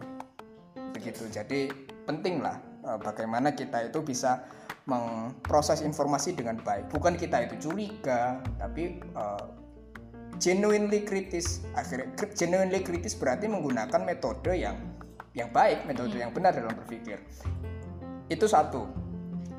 Begitu. 0.96 1.28
Jadi 1.30 1.70
penting 2.08 2.40
lah 2.42 2.58
eh, 2.82 2.98
bagaimana 2.98 3.52
kita 3.52 3.86
itu 3.86 4.02
bisa 4.02 4.48
memproses 4.86 5.82
informasi 5.82 6.34
dengan 6.38 6.62
baik. 6.62 6.88
Bukan 6.94 7.18
kita 7.18 7.42
itu 7.42 7.68
curiga, 7.68 8.38
tapi 8.54 9.02
uh, 9.18 9.50
genuinely 10.38 11.02
kritis. 11.02 11.66
Akhirnya 11.74 12.14
genuinely 12.38 12.86
kritis 12.86 13.18
berarti 13.18 13.50
menggunakan 13.50 14.06
metode 14.06 14.54
yang 14.54 14.78
yang 15.36 15.52
baik, 15.52 15.84
metode 15.84 16.16
yang 16.16 16.32
benar 16.32 16.56
dalam 16.56 16.72
berpikir. 16.72 17.20
Itu 18.32 18.48
satu. 18.48 18.88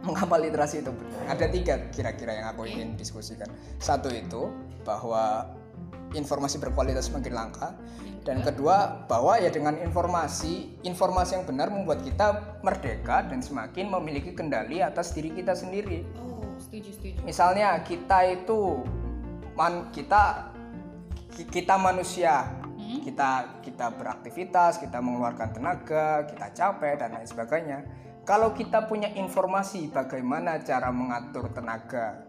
Mengapa 0.08 0.42
literasi 0.42 0.82
itu. 0.82 0.92
Ada 1.30 1.46
tiga 1.54 1.76
kira-kira 1.94 2.42
yang 2.42 2.48
aku 2.50 2.66
ingin 2.66 2.98
diskusikan. 2.98 3.48
Satu 3.78 4.10
itu 4.10 4.50
bahwa 4.82 5.54
informasi 6.18 6.58
berkualitas 6.58 7.14
semakin 7.14 7.34
langka. 7.38 7.78
Dan 8.26 8.44
kedua 8.44 9.08
bahwa 9.08 9.40
ya 9.40 9.48
dengan 9.48 9.80
informasi 9.80 10.84
informasi 10.84 11.40
yang 11.40 11.46
benar 11.48 11.72
membuat 11.72 12.04
kita 12.04 12.60
merdeka 12.60 13.24
dan 13.24 13.40
semakin 13.40 13.88
memiliki 13.88 14.36
kendali 14.36 14.84
atas 14.84 15.16
diri 15.16 15.32
kita 15.32 15.56
sendiri. 15.56 16.04
Oh 16.20 16.44
setuju 16.60 16.92
setuju. 16.92 17.18
Misalnya 17.24 17.80
kita 17.88 18.28
itu 18.28 18.84
man 19.56 19.94
kita 19.96 20.52
kita 21.54 21.80
manusia 21.80 22.50
hmm? 22.88 23.04
kita 23.04 23.60
kita 23.60 23.92
beraktivitas 24.00 24.80
kita 24.80 25.04
mengeluarkan 25.04 25.52
tenaga 25.52 26.24
kita 26.32 26.56
capek 26.56 26.96
dan 26.96 27.20
lain 27.20 27.28
sebagainya 27.28 27.80
kalau 28.24 28.56
kita 28.56 28.88
punya 28.88 29.12
informasi 29.12 29.92
bagaimana 29.92 30.64
cara 30.64 30.92
mengatur 30.92 31.52
tenaga 31.52 32.28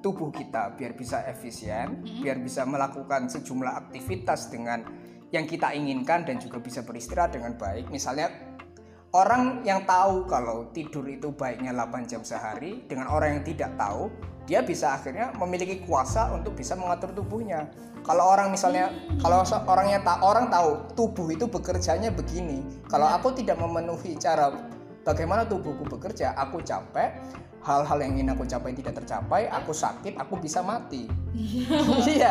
tubuh 0.00 0.32
kita 0.32 0.74
biar 0.74 0.96
bisa 0.96 1.24
efisien, 1.28 2.02
hmm. 2.02 2.24
biar 2.24 2.40
bisa 2.40 2.64
melakukan 2.64 3.28
sejumlah 3.28 3.88
aktivitas 3.88 4.48
dengan 4.48 4.84
yang 5.30 5.46
kita 5.46 5.70
inginkan 5.76 6.26
dan 6.26 6.42
juga 6.42 6.58
bisa 6.58 6.82
beristirahat 6.82 7.38
dengan 7.38 7.54
baik. 7.54 7.86
Misalnya 7.92 8.32
orang 9.14 9.62
yang 9.62 9.86
tahu 9.86 10.26
kalau 10.26 10.74
tidur 10.74 11.06
itu 11.06 11.30
baiknya 11.30 11.70
8 11.70 12.10
jam 12.10 12.26
sehari 12.26 12.82
dengan 12.88 13.12
orang 13.12 13.38
yang 13.38 13.44
tidak 13.46 13.70
tahu, 13.78 14.10
dia 14.50 14.66
bisa 14.66 14.98
akhirnya 14.98 15.30
memiliki 15.38 15.78
kuasa 15.86 16.34
untuk 16.34 16.58
bisa 16.58 16.74
mengatur 16.74 17.14
tubuhnya. 17.14 17.70
Kalau 18.02 18.34
orang 18.34 18.50
misalnya 18.50 18.90
kalau 19.22 19.46
orangnya 19.46 20.02
tak 20.02 20.18
orang 20.26 20.50
tahu 20.50 20.90
tubuh 20.98 21.30
itu 21.30 21.46
bekerjanya 21.46 22.10
begini. 22.10 22.58
Kalau 22.90 23.06
aku 23.06 23.30
tidak 23.30 23.62
memenuhi 23.62 24.18
cara 24.18 24.50
bagaimana 25.06 25.46
tubuhku 25.46 25.86
bekerja 25.86 26.34
aku 26.34 26.58
capek 26.66 27.14
hal-hal 27.60 27.98
yang 28.00 28.16
ingin 28.16 28.32
aku 28.32 28.48
capai 28.48 28.72
tidak 28.72 28.96
tercapai 29.04 29.44
aku 29.52 29.76
sakit 29.76 30.16
aku 30.16 30.40
bisa 30.40 30.64
mati. 30.64 31.04
Iya. 32.10 32.30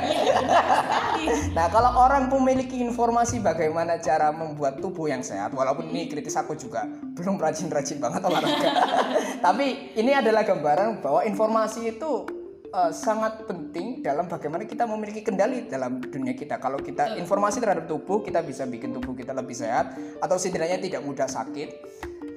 Nah 1.53 1.69
kalau 1.69 1.91
orang 2.01 2.27
memiliki 2.33 2.81
informasi 2.81 3.39
bagaimana 3.39 4.01
cara 4.01 4.33
membuat 4.33 4.81
tubuh 4.81 5.05
yang 5.07 5.21
sehat 5.21 5.53
walaupun 5.53 5.88
ini 5.89 6.09
kritis 6.09 6.36
aku 6.36 6.57
juga 6.57 6.89
belum 7.13 7.38
rajin-rajin 7.38 8.01
banget 8.01 8.21
olahraga. 8.25 8.69
Tapi 9.45 9.95
ini 9.95 10.12
adalah 10.17 10.41
gambaran 10.41 11.03
bahwa 11.03 11.21
informasi 11.25 11.95
itu 11.95 12.25
uh, 12.74 12.91
sangat 12.93 13.45
penting 13.45 14.01
dalam 14.01 14.25
bagaimana 14.25 14.65
kita 14.65 14.86
memiliki 14.89 15.21
kendali 15.21 15.69
dalam 15.69 16.01
dunia 16.01 16.33
kita. 16.33 16.57
Kalau 16.57 16.81
kita 16.81 17.17
informasi 17.17 17.62
terhadap 17.62 17.86
tubuh, 17.86 18.21
kita 18.25 18.41
bisa 18.41 18.65
bikin 18.65 18.93
tubuh 18.93 19.13
kita 19.13 19.33
lebih 19.33 19.53
sehat 19.57 19.93
atau 20.21 20.36
setidaknya 20.38 20.81
tidak 20.81 21.01
mudah 21.05 21.29
sakit. 21.29 21.69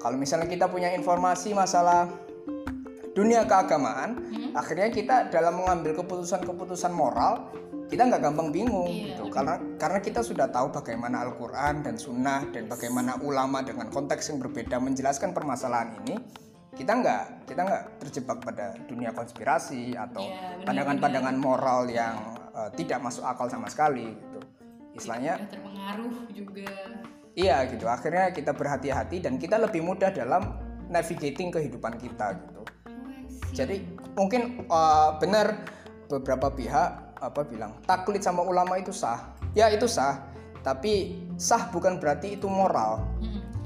Kalau 0.01 0.19
misalnya 0.19 0.51
kita 0.51 0.67
punya 0.67 0.91
informasi 0.91 1.55
masalah 1.55 2.11
dunia 3.13 3.45
keagamaan, 3.45 4.17
hmm. 4.17 4.57
akhirnya 4.57 4.89
kita 4.89 5.15
dalam 5.29 5.61
mengambil 5.61 6.01
keputusan-keputusan 6.01 6.93
moral 6.93 7.49
kita 7.93 8.09
nggak 8.09 8.25
gampang 8.25 8.49
bingung 8.49 8.89
iya, 8.89 9.13
gitu 9.13 9.29
karena 9.29 9.61
karena 9.77 9.99
kita 10.01 10.25
sudah 10.25 10.49
tahu 10.49 10.73
bagaimana 10.73 11.29
Al-Quran 11.29 11.85
dan 11.85 11.93
Sunnah 11.99 12.41
dan 12.49 12.65
bagaimana 12.65 13.21
ulama 13.21 13.61
dengan 13.61 13.91
konteks 13.93 14.33
yang 14.33 14.41
berbeda 14.41 14.81
menjelaskan 14.81 15.29
permasalahan 15.29 16.01
ini 16.01 16.17
kita 16.73 16.89
nggak 16.89 17.45
kita 17.45 17.61
nggak 17.61 17.83
terjebak 18.01 18.41
pada 18.41 18.73
dunia 18.89 19.13
konspirasi 19.13 19.93
atau 19.93 20.25
iya, 20.25 20.65
pandangan-pandangan 20.65 21.37
moral 21.37 21.85
yang 21.85 22.17
uh, 22.57 22.71
tidak 22.73 22.97
masuk 22.97 23.29
akal 23.29 23.45
sama 23.45 23.69
sekali 23.69 24.09
gitu 24.09 24.39
istilahnya 24.97 25.37
terpengaruh 25.53 26.17
juga 26.33 26.65
Iya 27.33 27.65
gitu. 27.65 27.89
Akhirnya 27.89 28.29
kita 28.29 28.53
berhati-hati 28.53 29.17
dan 29.25 29.41
kita 29.41 29.57
lebih 29.57 29.81
mudah 29.81 30.13
dalam 30.13 30.53
navigating 30.85 31.49
kehidupan 31.49 31.97
kita 31.97 32.37
gitu. 32.37 32.61
Jadi 33.53 33.85
mungkin 34.17 34.65
uh, 34.67 35.15
benar 35.21 35.61
beberapa 36.09 36.49
pihak 36.49 37.15
apa 37.23 37.41
bilang 37.47 37.71
taklid 37.87 38.25
sama 38.25 38.43
ulama 38.43 38.81
itu 38.81 38.91
sah. 38.91 39.37
Ya 39.53 39.69
itu 39.69 39.85
sah. 39.85 40.25
Tapi 40.65 41.23
sah 41.37 41.69
bukan 41.69 42.01
berarti 42.01 42.35
itu 42.35 42.49
moral. 42.49 43.05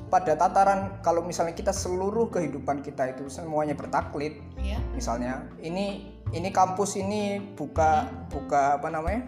Pada 0.07 0.39
tataran 0.39 1.03
kalau 1.03 1.19
misalnya 1.19 1.51
kita 1.51 1.75
seluruh 1.75 2.31
kehidupan 2.31 2.79
kita 2.79 3.11
itu 3.11 3.27
semuanya 3.27 3.75
bertaklid. 3.75 4.39
Yeah. 4.55 4.79
Misalnya 4.95 5.43
ini 5.59 6.15
ini 6.31 6.49
kampus 6.51 6.95
ini 6.95 7.43
buka 7.59 8.07
buka 8.31 8.79
apa 8.79 8.87
namanya? 8.87 9.27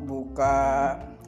Buka 0.00 0.56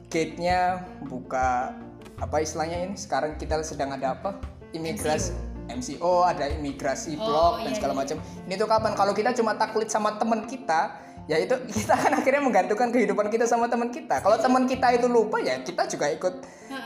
gate-nya, 0.09 0.81
buka 1.05 1.77
apa 2.17 2.41
istilahnya 2.41 2.89
ini 2.89 2.95
sekarang 2.97 3.37
kita 3.37 3.61
sedang 3.61 3.93
ada 3.93 4.17
apa 4.17 4.41
imigrasi 4.73 5.31
MCO, 5.69 5.97
MCO 5.97 6.13
ada 6.25 6.45
imigrasi 6.49 7.13
oh, 7.15 7.21
blog 7.21 7.53
dan 7.61 7.71
iya, 7.71 7.77
segala 7.77 7.93
iya. 7.93 7.99
macam. 8.01 8.17
Ini 8.49 8.53
tuh 8.57 8.67
kapan? 8.67 8.91
Kalau 8.97 9.13
kita 9.13 9.29
cuma 9.37 9.51
taklid 9.53 9.89
sama 9.89 10.17
teman 10.17 10.49
kita 10.49 11.09
ya 11.29 11.37
itu 11.37 11.53
kita 11.77 11.93
kan 11.93 12.11
akhirnya 12.17 12.41
menggantungkan 12.41 12.89
kehidupan 12.89 13.29
kita 13.29 13.45
sama 13.45 13.69
teman 13.69 13.93
kita. 13.93 14.19
Kalau 14.19 14.37
teman 14.41 14.65
kita 14.65 14.89
itu 14.97 15.05
lupa 15.05 15.37
ya 15.37 15.61
kita 15.61 15.85
juga 15.85 16.09
ikut 16.09 16.33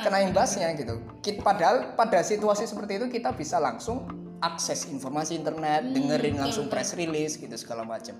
kena 0.03 0.19
imbasnya 0.27 0.75
gitu. 0.75 0.99
Padahal 1.39 1.95
pada 1.95 2.19
situasi 2.19 2.67
seperti 2.67 2.99
itu 2.99 3.07
kita 3.07 3.31
bisa 3.31 3.57
langsung 3.57 4.03
akses 4.43 4.91
informasi 4.91 5.39
internet 5.39 5.87
hmm, 5.87 5.95
dengerin 5.95 6.35
langsung 6.35 6.67
press 6.67 6.91
release 6.99 7.39
gitu 7.39 7.55
segala 7.55 7.87
macam. 7.87 8.19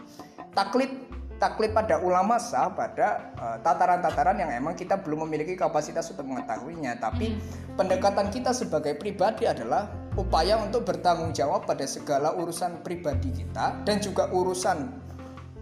Taklid 0.56 0.91
taklid 1.38 1.76
pada 1.76 2.00
ulama 2.00 2.38
sah 2.39 2.72
pada 2.72 3.34
uh, 3.38 3.58
tataran-tataran 3.62 4.38
yang 4.39 4.52
emang 4.54 4.74
kita 4.78 5.00
belum 5.02 5.28
memiliki 5.28 5.58
kapasitas 5.58 6.10
untuk 6.13 6.30
mengetahuinya 6.30 6.98
tapi 7.02 7.36
hmm. 7.36 7.78
pendekatan 7.78 8.30
kita 8.30 8.56
sebagai 8.56 8.96
pribadi 8.96 9.50
adalah 9.50 9.91
upaya 10.15 10.62
untuk 10.62 10.86
bertanggung 10.86 11.34
jawab 11.34 11.65
pada 11.65 11.84
segala 11.89 12.32
urusan 12.38 12.86
pribadi 12.86 13.34
kita 13.34 13.82
dan 13.84 13.98
juga 14.00 14.30
urusan 14.30 14.88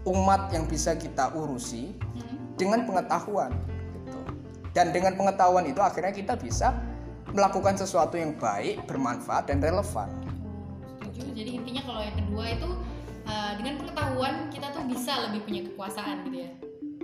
umat 0.06 0.50
yang 0.52 0.66
bisa 0.66 0.94
kita 0.98 1.32
urusi 1.34 1.94
hmm. 1.94 2.58
dengan 2.60 2.84
pengetahuan 2.84 3.50
gitu. 3.96 4.20
dan 4.76 4.90
dengan 4.90 5.16
pengetahuan 5.16 5.66
itu 5.66 5.80
akhirnya 5.80 6.12
kita 6.12 6.34
bisa 6.36 6.76
melakukan 7.32 7.80
sesuatu 7.80 8.20
yang 8.20 8.36
baik 8.36 8.84
bermanfaat 8.84 9.48
dan 9.48 9.58
relevan 9.58 10.10
setuju 11.00 11.32
jadi 11.32 11.50
intinya 11.58 11.82
kalau 11.86 12.00
yang 12.04 12.16
kedua 12.18 12.44
itu 12.50 12.70
uh, 13.26 13.52
dengan 13.58 13.74
pengetahuan 13.80 14.34
kita 14.50 14.66
tuh 14.72 14.84
bisa 14.86 15.12
lebih 15.28 15.40
punya 15.46 15.62
kekuasaan 15.70 16.16
gitu 16.28 16.38
ya 16.46 16.50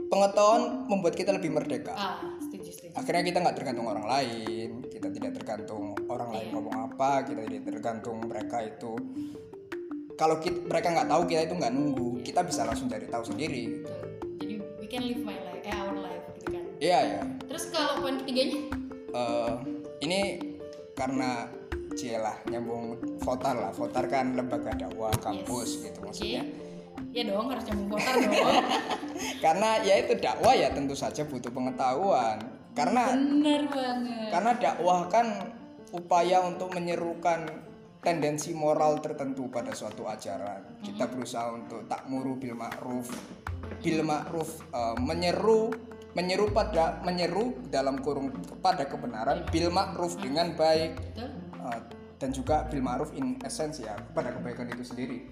pengetahuan 0.09 0.89
membuat 0.89 1.15
kita 1.15 1.31
lebih 1.37 1.53
merdeka 1.53 1.93
ah, 1.93 2.17
setuju, 2.41 2.73
setuju. 2.73 2.93
akhirnya 2.97 3.23
kita 3.29 3.39
nggak 3.45 3.57
tergantung 3.61 3.87
orang 3.87 4.07
lain 4.09 4.71
kita 4.89 5.09
tidak 5.13 5.33
tergantung 5.37 5.85
orang 6.09 6.31
lain 6.33 6.49
yeah. 6.49 6.55
ngomong 6.57 6.77
apa 6.89 7.11
kita 7.29 7.41
tidak 7.45 7.65
tergantung 7.69 8.17
mereka 8.25 8.65
itu 8.65 8.93
kalau 10.19 10.43
kita, 10.43 10.59
mereka 10.67 10.87
nggak 10.99 11.09
tahu 11.13 11.23
kita 11.29 11.41
itu 11.47 11.55
nggak 11.55 11.73
nunggu 11.77 12.11
yeah. 12.19 12.25
kita 12.25 12.41
bisa 12.43 12.61
langsung 12.65 12.89
cari 12.89 13.07
tahu 13.07 13.25
sendiri 13.29 13.65
jadi 14.41 14.55
we 14.81 14.87
can 14.89 15.05
live 15.05 15.23
my 15.23 15.37
life 15.37 15.63
eh 15.63 15.77
our 15.77 15.97
life 16.01 16.25
gitu 16.41 16.57
kan 16.57 16.65
iya 16.81 16.91
yeah, 16.91 17.01
ya 17.05 17.13
yeah. 17.21 17.25
terus 17.45 17.65
kalau 17.69 18.01
poin 18.01 18.17
ketiganya 18.25 18.61
uh, 19.13 19.61
ini 20.01 20.41
karena 20.97 21.53
lah 22.07 22.37
nyambung 22.47 22.95
votar 23.19 23.59
lah. 23.59 23.75
Votar 23.75 24.07
kan 24.07 24.39
lembaga 24.39 24.71
dakwah 24.79 25.11
kampus 25.19 25.83
yes. 25.83 25.83
gitu 25.91 25.99
maksudnya. 26.07 26.43
Okay. 26.47 27.15
ya 27.15 27.23
dong 27.27 27.47
harus 27.51 27.65
nyambung 27.67 27.89
votar 27.99 28.15
dong. 28.23 28.31
Karena 29.45 29.69
ya 29.83 29.95
itu 29.99 30.13
dakwah 30.23 30.55
ya 30.55 30.69
tentu 30.71 30.95
saja 30.95 31.27
butuh 31.27 31.51
pengetahuan. 31.51 32.39
Karena 32.79 33.11
benar 33.11 33.67
banget. 33.75 34.29
karena 34.31 34.53
dakwah 34.55 35.11
kan 35.11 35.27
upaya 35.91 36.47
untuk 36.47 36.71
menyerukan 36.79 37.51
tendensi 37.99 38.55
moral 38.55 39.03
tertentu 39.03 39.51
pada 39.51 39.75
suatu 39.75 40.07
ajaran. 40.07 40.63
Mm-hmm. 40.63 40.87
kita 40.87 41.05
berusaha 41.11 41.59
untuk 41.59 41.91
tak 41.91 42.07
muru 42.07 42.39
bil 42.39 42.55
ma'ruf. 42.55 43.11
Bil 43.83 44.07
ma'ruf 44.07 44.63
uh, 44.71 44.95
menyeru 44.95 45.75
menyeru 46.15 46.55
pada 46.55 47.03
menyeru 47.03 47.59
dalam 47.67 47.99
kurung 47.99 48.31
pada 48.63 48.87
kebenaran. 48.87 49.43
Bil 49.51 49.75
ma'ruf 49.75 50.15
dengan 50.23 50.55
baik 50.55 50.95
dan 52.19 52.35
juga 52.35 52.67
bil 52.67 52.83
ma'ruf 52.83 53.15
in 53.15 53.39
essence 53.47 53.79
ya 53.83 53.95
pada 54.13 54.35
kebaikan 54.35 54.67
itu 54.71 54.83
sendiri. 54.83 55.31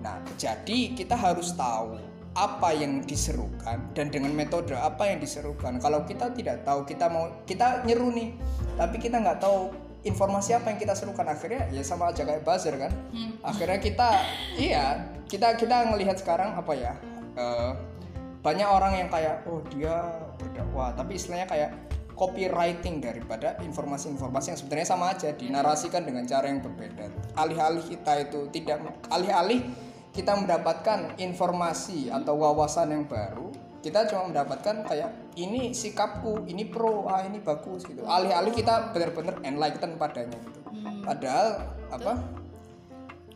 Nah, 0.00 0.22
jadi 0.38 0.94
kita 0.96 1.18
harus 1.18 1.52
tahu 1.58 1.98
apa 2.30 2.70
yang 2.72 3.02
diserukan 3.02 3.90
dan 3.92 4.06
dengan 4.08 4.30
metode 4.32 4.72
apa 4.78 5.10
yang 5.10 5.18
diserukan. 5.18 5.82
Kalau 5.82 6.06
kita 6.06 6.30
tidak 6.30 6.62
tahu, 6.62 6.86
kita 6.86 7.10
mau 7.10 7.42
kita 7.44 7.82
nyeru 7.82 8.14
nih, 8.14 8.38
tapi 8.78 9.02
kita 9.02 9.18
nggak 9.18 9.42
tahu 9.42 9.74
informasi 10.06 10.56
apa 10.56 10.72
yang 10.72 10.78
kita 10.80 10.94
serukan 10.96 11.28
akhirnya 11.28 11.68
ya 11.68 11.84
sama 11.84 12.08
aja 12.08 12.24
kayak 12.24 12.40
buzzer 12.40 12.72
kan 12.80 12.92
Hmm. 13.12 13.36
akhirnya 13.44 13.78
kita 13.84 14.08
iya 14.56 14.84
kita 15.28 15.60
kita 15.60 15.92
ngelihat 15.92 16.16
sekarang 16.16 16.56
apa 16.56 16.72
ya 16.72 16.92
eh, 17.36 17.72
banyak 18.40 18.64
orang 18.64 18.92
yang 18.96 19.08
kayak 19.12 19.44
oh 19.44 19.60
dia 19.68 20.24
berdakwah 20.40 20.96
tapi 20.96 21.20
istilahnya 21.20 21.44
kayak 21.44 21.70
copywriting 22.20 23.00
daripada 23.00 23.56
informasi-informasi 23.64 24.52
yang 24.52 24.58
sebenarnya 24.60 24.88
sama 24.92 25.16
aja 25.16 25.32
dinarasikan 25.32 26.04
dengan 26.04 26.28
cara 26.28 26.52
yang 26.52 26.60
berbeda. 26.60 27.08
Alih-alih 27.40 27.80
kita 27.88 28.12
itu 28.28 28.52
tidak 28.52 28.84
alih-alih 29.08 29.64
kita 30.12 30.36
mendapatkan 30.36 31.16
informasi 31.16 32.12
atau 32.12 32.36
wawasan 32.36 32.92
yang 32.92 33.04
baru 33.08 33.48
kita 33.80 34.04
cuma 34.12 34.28
mendapatkan 34.28 34.84
kayak 34.84 35.08
ini 35.40 35.72
sikapku 35.72 36.44
ini 36.44 36.68
pro 36.68 37.08
ah 37.08 37.24
ini 37.24 37.40
bagus 37.40 37.88
gitu. 37.88 38.04
Alih-alih 38.04 38.52
kita 38.52 38.92
benar-benar 38.92 39.40
enlighten 39.40 39.96
padanya 39.96 40.36
gitu. 40.36 40.60
Hmm. 40.70 41.02
padahal 41.02 41.48
apa 41.90 42.12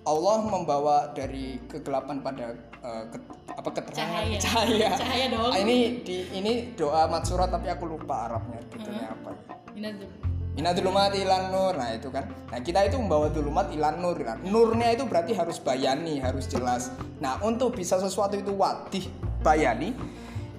Allah 0.04 0.36
membawa 0.44 1.10
dari 1.16 1.58
kegelapan 1.64 2.20
pada 2.20 2.52
eh, 2.84 3.04
ke- 3.08 3.24
apa 3.48 3.68
keterangan 3.72 4.22
Cahaya. 4.22 4.38
cahaya. 4.38 4.88
Cahaya 5.00 5.26
dong. 5.32 5.48
Ah, 5.48 5.58
ini 5.58 5.76
di 6.00 6.16
ini 6.30 6.52
doa 6.74 7.08
matsurat 7.08 7.48
tapi 7.48 7.66
aku 7.66 7.88
lupa 7.88 8.28
Arabnya 8.28 8.60
detailnya 8.68 9.08
apa. 9.10 9.30
Minadul. 9.72 10.08
Minadulumat 10.54 11.10
ilan 11.10 11.50
nur. 11.50 11.74
Nah, 11.74 11.90
itu 11.90 12.08
kan. 12.08 12.30
Nah, 12.46 12.62
kita 12.62 12.86
itu 12.86 12.94
membawa 12.94 13.26
dulumat 13.26 13.74
ilan 13.74 13.98
nur. 13.98 14.14
Nah, 14.16 14.38
Nurnya 14.38 14.94
itu 14.94 15.02
berarti 15.02 15.34
harus 15.34 15.58
bayani, 15.58 16.22
harus 16.22 16.46
jelas. 16.46 16.94
Nah, 17.18 17.42
untuk 17.42 17.74
bisa 17.74 17.98
sesuatu 17.98 18.38
itu 18.38 18.54
wadih, 18.54 19.02
bayani 19.42 19.90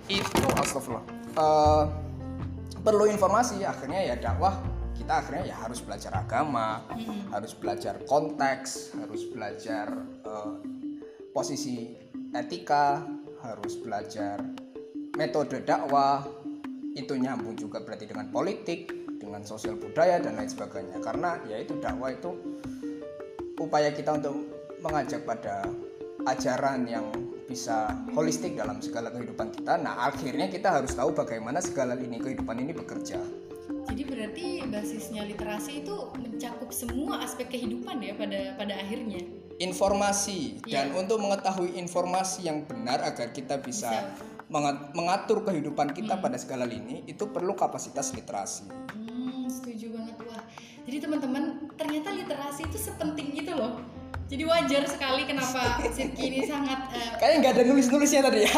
itu 0.05 0.43
astagfirullah. 0.53 1.05
eh, 1.35 1.83
perlu 2.79 3.07
informasi 3.07 3.63
akhirnya 3.63 3.97
ya 4.03 4.15
dakwah 4.15 4.55
kita 4.93 5.19
akhirnya 5.19 5.49
ya 5.49 5.55
harus 5.57 5.81
belajar 5.81 6.13
agama, 6.13 6.83
harus 7.29 7.51
belajar 7.51 7.97
konteks, 8.03 8.93
harus 8.95 9.25
belajar 9.27 9.88
eh, 10.21 10.51
posisi 11.36 11.91
etika, 12.32 13.04
harus 13.43 13.76
belajar 13.84 14.39
metode 15.19 15.67
dakwah, 15.67 16.24
itu 16.95 17.12
nyambung 17.19 17.60
juga 17.60 17.84
berarti 17.84 18.08
dengan 18.08 18.32
politik, 18.32 18.88
dengan 19.19 19.43
sosial 19.43 19.76
budaya 19.76 20.24
dan 20.24 20.39
lain 20.39 20.48
sebagainya. 20.48 21.04
Karena 21.04 21.36
ya 21.52 21.60
itu 21.60 21.76
dakwah 21.84 22.15
itu 22.15 22.32
upaya 23.60 23.91
kita 23.91 24.15
untuk 24.15 24.48
mengajak 24.80 25.28
pada 25.28 25.67
ajaran 26.24 26.88
yang 26.88 27.04
bisa 27.45 27.91
holistik 28.15 28.56
dalam 28.56 28.80
segala 28.80 29.12
kehidupan 29.12 29.52
kita. 29.52 29.76
Nah, 29.78 30.08
akhirnya 30.08 30.48
kita 30.48 30.71
harus 30.71 30.95
tahu 30.95 31.12
bagaimana 31.13 31.60
segala 31.60 31.93
lini 31.93 32.17
kehidupan 32.17 32.63
ini 32.63 32.71
bekerja. 32.71 33.19
Jadi 33.86 34.02
berarti 34.02 34.48
basisnya 34.65 35.28
literasi 35.30 35.86
itu 35.86 35.95
mencakup 36.17 36.74
semua 36.74 37.21
aspek 37.21 37.54
kehidupan 37.54 38.02
ya 38.02 38.17
pada 38.17 38.58
pada 38.58 38.74
akhirnya. 38.82 39.44
Informasi 39.56 40.60
dan 40.68 40.91
Iya. 40.91 41.00
untuk 41.00 41.18
mengetahui 41.24 41.80
informasi 41.80 42.44
yang 42.44 42.68
benar 42.68 43.00
agar 43.00 43.32
kita 43.32 43.63
bisa, 43.63 43.88
Bisa. 43.88 44.44
menga- 44.52 44.91
mengatur 44.91 45.48
kehidupan 45.48 45.96
kita 45.96 46.20
pada 46.20 46.36
segala 46.36 46.68
lini 46.68 47.08
itu 47.08 47.24
perlu 47.32 47.56
kapasitas 47.56 48.12
literasi. 48.12 48.68
Hmm, 48.91 49.48
setuju 49.48 49.96
banget 49.96 50.18
wah. 50.28 50.44
Jadi 50.84 50.98
teman-teman 51.02 51.44
ternyata 51.80 52.12
literasi 52.12 52.68
itu 52.68 52.78
sepenting 52.78 53.32
itu 53.32 53.52
loh. 53.56 53.80
Jadi 54.25 54.41
wajar 54.41 54.84
sekali 54.86 55.21
kenapa 55.23 55.78
Sirki 55.88 56.23
ini 56.25 56.41
sangat 56.43 56.89
eh, 56.91 57.13
Kayaknya 57.15 57.38
nggak 57.39 57.54
ada 57.54 57.63
nulis-nulisnya 57.67 58.21
tadi 58.21 58.39
ya. 58.41 58.51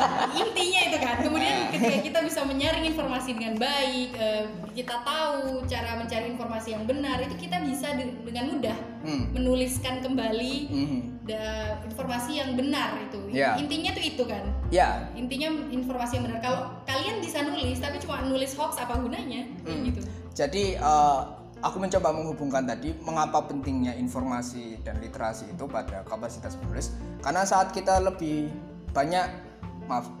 intinya 0.42 0.80
itu 0.84 0.98
kan. 0.98 1.16
Kemudian 1.18 1.56
ketika 1.70 1.98
kita 2.02 2.18
bisa 2.20 2.40
menyaring 2.42 2.84
informasi 2.84 3.32
dengan 3.32 3.56
baik, 3.56 4.12
eh, 4.12 4.44
kita 4.72 5.00
tahu 5.00 5.64
cara 5.64 5.96
mencari 5.96 6.28
informasi 6.28 6.68
yang 6.72 6.84
benar, 6.84 7.18
itu 7.20 7.34
kita 7.38 7.56
bisa 7.60 7.94
de- 7.94 8.20
dengan 8.22 8.52
mudah 8.52 8.76
Hmm. 9.00 9.28
menuliskan 9.30 10.00
kembali 10.00 10.54
da- 11.22 11.76
informasi 11.82 12.36
yang 12.36 12.52
benar 12.52 12.96
itu. 13.02 13.20
Ya. 13.30 13.52
Intinya 13.54 13.92
tuh 13.92 14.00
itu 14.02 14.22
kan. 14.24 14.44
Ya, 14.68 15.08
Intinya 15.14 15.48
informasi 15.68 16.16
yang 16.16 16.24
benar. 16.24 16.40
Kalau 16.40 16.60
kalian 16.84 17.20
bisa 17.20 17.40
nulis 17.40 17.76
tapi 17.78 17.96
cuma 17.96 18.20
nulis 18.22 18.52
hoax 18.52 18.76
apa 18.76 18.96
gunanya? 18.96 19.44
Hmm. 19.62 19.84
gitu. 19.84 20.00
Jadi 20.32 20.74
eh, 20.74 21.20
aku 21.64 21.80
mencoba 21.80 22.12
menghubungkan 22.12 22.68
tadi 22.68 22.92
mengapa 23.00 23.48
pentingnya 23.48 23.96
informasi 23.96 24.84
dan 24.84 25.00
literasi 25.00 25.48
itu 25.48 25.64
pada 25.64 26.04
kapasitas 26.04 26.60
penulis. 26.60 26.92
Karena 27.24 27.48
saat 27.48 27.72
kita 27.72 28.04
lebih 28.04 28.52
banyak 28.92 29.26
maaf 29.88 30.12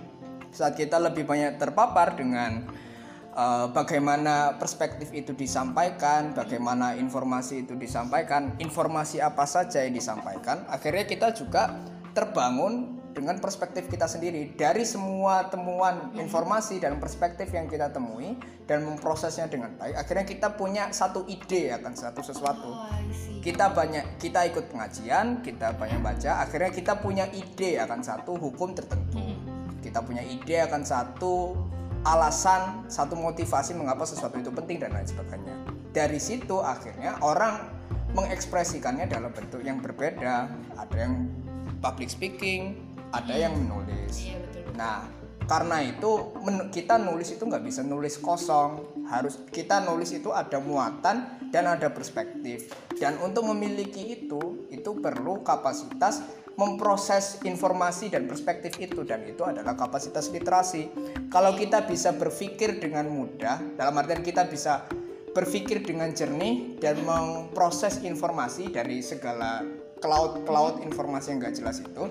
saat 0.56 0.76
kita 0.76 1.00
lebih 1.00 1.24
banyak 1.24 1.56
terpapar 1.56 2.12
dengan 2.12 2.68
eh, 3.32 3.66
bagaimana 3.72 4.60
perspektif 4.60 5.08
itu 5.16 5.32
disampaikan, 5.32 6.36
bagaimana 6.36 6.92
informasi 7.00 7.64
itu 7.64 7.72
disampaikan, 7.72 8.52
informasi 8.60 9.24
apa 9.24 9.48
saja 9.48 9.80
yang 9.80 9.96
disampaikan, 9.96 10.68
akhirnya 10.68 11.08
kita 11.08 11.32
juga 11.32 11.72
terbangun 12.12 13.01
dengan 13.12 13.38
perspektif 13.38 13.86
kita 13.92 14.08
sendiri 14.08 14.56
dari 14.56 14.82
semua 14.88 15.46
temuan 15.52 16.10
informasi 16.16 16.80
dan 16.80 16.96
perspektif 16.96 17.52
yang 17.52 17.68
kita 17.68 17.92
temui 17.92 18.40
dan 18.64 18.82
memprosesnya 18.88 19.46
dengan 19.52 19.76
baik. 19.76 19.94
Akhirnya 20.00 20.24
kita 20.24 20.48
punya 20.56 20.88
satu 20.90 21.28
ide 21.28 21.76
akan 21.76 21.92
satu 21.92 22.24
sesuatu. 22.24 22.72
Oh, 22.72 22.88
kita 23.44 23.70
banyak 23.76 24.16
kita 24.16 24.48
ikut 24.48 24.72
pengajian 24.72 25.44
kita 25.44 25.76
banyak 25.76 26.00
baca 26.00 26.42
akhirnya 26.42 26.72
kita 26.72 26.98
punya 26.98 27.28
ide 27.30 27.76
akan 27.78 28.00
satu 28.00 28.34
hukum 28.40 28.72
tertentu. 28.72 29.20
Kita 29.84 30.00
punya 30.00 30.24
ide 30.24 30.64
akan 30.64 30.82
satu 30.82 31.54
alasan 32.02 32.90
satu 32.90 33.14
motivasi 33.14 33.78
mengapa 33.78 34.02
sesuatu 34.02 34.34
itu 34.40 34.50
penting 34.50 34.82
dan 34.82 34.90
lain 34.96 35.06
sebagainya. 35.06 35.54
Dari 35.92 36.18
situ 36.18 36.58
akhirnya 36.58 37.20
orang 37.20 37.68
mengekspresikannya 38.16 39.08
dalam 39.08 39.32
bentuk 39.32 39.60
yang 39.60 39.84
berbeda. 39.84 40.48
Ada 40.80 40.96
yang 40.96 41.28
public 41.82 42.08
speaking 42.08 42.91
ada 43.12 43.34
yang 43.36 43.54
menulis 43.54 44.26
Iya 44.26 44.36
betul. 44.40 44.64
Nah, 44.76 45.04
karena 45.46 45.84
itu 45.84 46.32
kita 46.72 46.96
nulis 46.96 47.28
itu 47.34 47.44
nggak 47.44 47.64
bisa 47.64 47.80
nulis 47.84 48.16
kosong. 48.18 49.04
Harus 49.08 49.42
kita 49.52 49.84
nulis 49.84 50.14
itu 50.14 50.32
ada 50.32 50.56
muatan 50.62 51.40
dan 51.52 51.68
ada 51.68 51.92
perspektif. 51.92 52.72
Dan 52.96 53.20
untuk 53.20 53.44
memiliki 53.50 54.24
itu, 54.24 54.68
itu 54.72 54.90
perlu 55.02 55.44
kapasitas 55.44 56.24
memproses 56.56 57.40
informasi 57.48 58.12
dan 58.12 58.28
perspektif 58.28 58.76
itu 58.76 59.08
dan 59.08 59.24
itu 59.24 59.40
adalah 59.44 59.72
kapasitas 59.72 60.28
literasi. 60.28 60.88
Kalau 61.32 61.56
kita 61.56 61.88
bisa 61.88 62.12
berpikir 62.12 62.76
dengan 62.76 63.08
mudah, 63.08 63.60
dalam 63.76 63.96
artian 63.96 64.20
kita 64.20 64.44
bisa 64.48 64.84
berpikir 65.32 65.80
dengan 65.80 66.12
jernih 66.12 66.76
dan 66.76 67.00
memproses 67.08 68.04
informasi 68.04 68.68
dari 68.68 69.00
segala 69.00 69.64
cloud-cloud 70.04 70.84
informasi 70.84 71.32
yang 71.32 71.38
nggak 71.40 71.56
jelas 71.56 71.80
itu, 71.80 72.04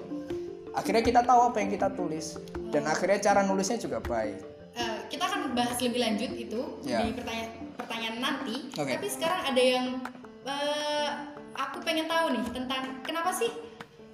akhirnya 0.71 1.01
kita 1.01 1.21
tahu 1.21 1.51
apa 1.51 1.57
yang 1.59 1.69
kita 1.69 1.87
tulis 1.91 2.39
dan 2.69 2.83
akhirnya 2.85 3.19
cara 3.19 3.41
nulisnya 3.43 3.77
juga 3.77 3.99
baik 3.99 4.51
Eh, 4.71 4.97
kita 5.11 5.27
akan 5.27 5.51
bahas 5.51 5.75
lebih 5.83 5.99
lanjut 5.99 6.31
itu 6.31 6.61
Ya. 6.87 7.03
di 7.03 7.11
pertanyaan 7.11 7.75
pertanyaan 7.75 8.15
nanti. 8.23 8.71
Oke. 8.71 8.95
Tapi 8.95 9.07
sekarang 9.11 9.43
ada 9.43 9.59
yang 9.59 9.99
eh, 10.47 11.09
aku 11.51 11.83
pengen 11.83 12.07
tahu 12.07 12.31
nih 12.31 12.43
tentang 12.55 13.03
kenapa 13.03 13.35
sih 13.35 13.51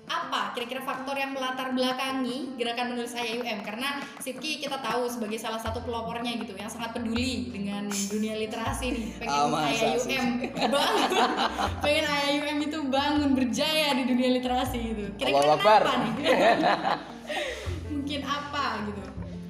apa 0.08 0.56
kira-kira 0.56 0.80
faktor 0.88 1.20
yang 1.20 1.36
melatar 1.36 1.76
belakangi 1.76 2.56
gerakan 2.56 2.96
menulis 2.96 3.12
IAUM 3.12 3.60
karena 3.60 4.00
Sidki 4.24 4.64
kita 4.64 4.80
tahu 4.80 5.04
sebagai 5.12 5.36
salah 5.36 5.60
satu 5.60 5.84
pelopornya 5.84 6.32
gitu 6.40 6.56
yang 6.56 6.72
sangat 6.72 6.96
peduli 6.96 7.52
dengan 7.52 7.92
dunia 7.92 8.40
literasi 8.40 8.86
nih. 8.96 9.06
Pengen 9.20 9.44
masa 9.52 9.86
IAUM 10.00 10.28
banget 10.56 11.10
pengen 11.84 12.06
IAUM 12.08 12.58
itu 12.64 12.80
bangun 12.88 13.32
berjaya 13.36 13.92
di 14.00 14.04
dunia 14.08 14.30
literasi 14.40 14.80
gitu. 14.80 15.04
Kira-kira 15.20 15.60
kenapa 15.60 15.92
nih? 16.00 16.14
Mungkin 18.00 18.22
apa 18.24 18.66
gitu? 18.88 19.02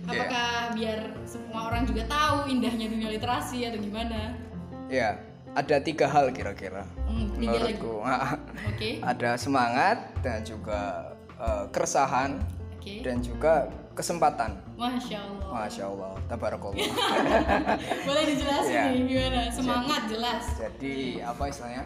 Iya. 0.07 0.23
apakah 0.23 0.51
biar 0.71 0.99
semua 1.27 1.67
orang 1.67 1.83
juga 1.83 2.07
tahu 2.07 2.47
indahnya 2.47 2.87
dunia 2.87 3.11
literasi 3.11 3.67
atau 3.67 3.75
gimana? 3.75 4.39
Ya 4.87 5.26
ada 5.57 5.81
tiga 5.81 6.05
hal 6.05 6.29
kira-kira 6.29 6.85
hmm, 7.09 7.41
menurutku. 7.41 8.05
Oke. 8.69 9.01
Ada 9.01 9.41
semangat 9.41 9.97
dan 10.21 10.45
juga 10.45 11.09
eh, 11.35 11.65
keresahan 11.73 12.37
oke. 12.77 12.93
dan 13.01 13.17
juga 13.19 13.65
kesempatan. 13.97 14.53
Masya 14.77 15.17
allah. 15.17 15.47
Masya 15.65 15.83
Allah. 15.89 16.13
Tabarakallah. 16.29 16.77
Boleh 18.07 18.23
dijelasin 18.29 18.69
Iya. 18.69 18.83
nih 18.93 19.01
gimana? 19.03 19.41
Semangat 19.49 20.01
jelas. 20.05 20.43
jadi 20.61 21.25
apa 21.25 21.49
istilahnya? 21.49 21.83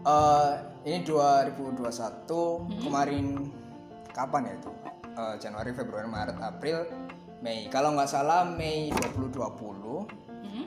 Eh, 0.00 0.52
ini 0.84 0.98
2021 1.04 2.84
kemarin 2.84 3.26
kapan 4.12 4.42
ya 4.44 4.54
itu? 4.60 4.70
Eh, 5.10 5.34
Januari 5.40 5.72
Februari 5.72 6.04
Maret 6.04 6.36
April 6.38 6.84
Mei. 7.40 7.72
Kalau 7.72 7.96
nggak 7.96 8.08
salah 8.08 8.44
Mei 8.44 8.92
2020 8.92 10.04
Hmm? 10.40 10.66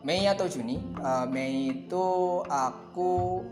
Mei 0.00 0.24
atau 0.24 0.48
Juni 0.48 0.80
Eh, 1.00 1.26
Mei 1.28 1.72
itu 1.72 2.06
aku 2.48 3.44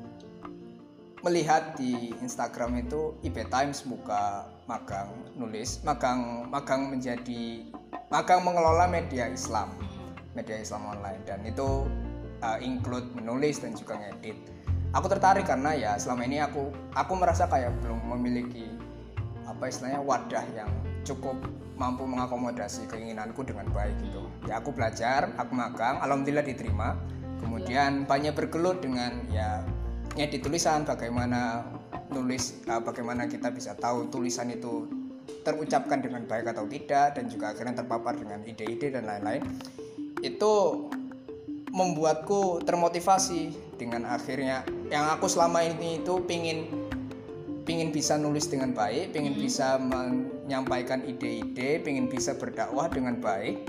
melihat 1.24 1.74
di 1.74 2.14
Instagram 2.22 2.78
itu 2.78 3.18
IB 3.26 3.50
Times 3.50 3.82
buka 3.82 4.46
magang 4.70 5.10
nulis 5.34 5.82
magang 5.82 6.46
magang 6.46 6.92
menjadi 6.92 7.66
magang 8.12 8.46
mengelola 8.46 8.86
media 8.86 9.26
Islam 9.26 9.74
media 10.38 10.62
Islam 10.62 10.86
online. 10.86 11.18
Dan 11.26 11.42
itu 11.42 11.90
uh, 12.46 12.58
include 12.62 13.10
menulis 13.18 13.58
dan 13.58 13.74
juga 13.74 13.98
ngedit. 13.98 14.38
Aku 14.94 15.10
tertarik 15.10 15.44
karena 15.44 15.74
ya 15.74 15.92
selama 15.98 16.22
ini 16.24 16.38
aku 16.38 16.70
aku 16.94 17.12
merasa 17.18 17.50
kayak 17.50 17.74
belum 17.82 17.98
memiliki 18.14 18.70
apa 19.44 19.68
istilahnya 19.68 20.00
wadah 20.00 20.44
yang 20.54 20.70
cukup 21.02 21.36
mampu 21.78 22.04
mengakomodasi 22.04 22.90
keinginanku 22.90 23.46
dengan 23.46 23.70
baik 23.70 23.94
gitu. 24.02 24.26
Ya 24.50 24.58
aku 24.58 24.74
belajar 24.74 25.30
aku 25.38 25.54
magang 25.54 26.02
alhamdulillah 26.02 26.44
diterima. 26.44 26.98
Kemudian 27.38 28.02
banyak 28.04 28.34
bergelut 28.34 28.82
dengan 28.82 29.22
ya 29.30 29.62
ngedit 30.18 30.42
tulisan 30.42 30.82
bagaimana 30.82 31.62
nulis 32.10 32.58
uh, 32.66 32.82
bagaimana 32.82 33.30
kita 33.30 33.54
bisa 33.54 33.78
tahu 33.78 34.10
tulisan 34.10 34.50
itu 34.50 34.90
terucapkan 35.46 36.02
dengan 36.02 36.26
baik 36.26 36.50
atau 36.50 36.66
tidak 36.66 37.14
dan 37.14 37.30
juga 37.30 37.54
akhirnya 37.54 37.84
terpapar 37.84 38.18
dengan 38.18 38.42
ide-ide 38.42 38.90
dan 38.90 39.06
lain-lain. 39.06 39.46
Itu 40.18 40.86
membuatku 41.70 42.66
termotivasi 42.66 43.76
dengan 43.78 44.08
akhirnya 44.08 44.66
yang 44.90 45.14
aku 45.14 45.30
selama 45.30 45.62
ini 45.62 46.02
itu 46.02 46.18
pingin 46.26 46.66
pingin 47.68 47.92
bisa 47.92 48.16
nulis 48.16 48.48
dengan 48.48 48.72
baik, 48.72 49.12
pingin 49.12 49.36
bisa 49.36 49.76
menyampaikan 50.48 51.04
ide-ide, 51.04 51.76
pingin 51.84 52.08
bisa 52.08 52.32
berdakwah 52.32 52.88
dengan 52.88 53.20
baik. 53.20 53.68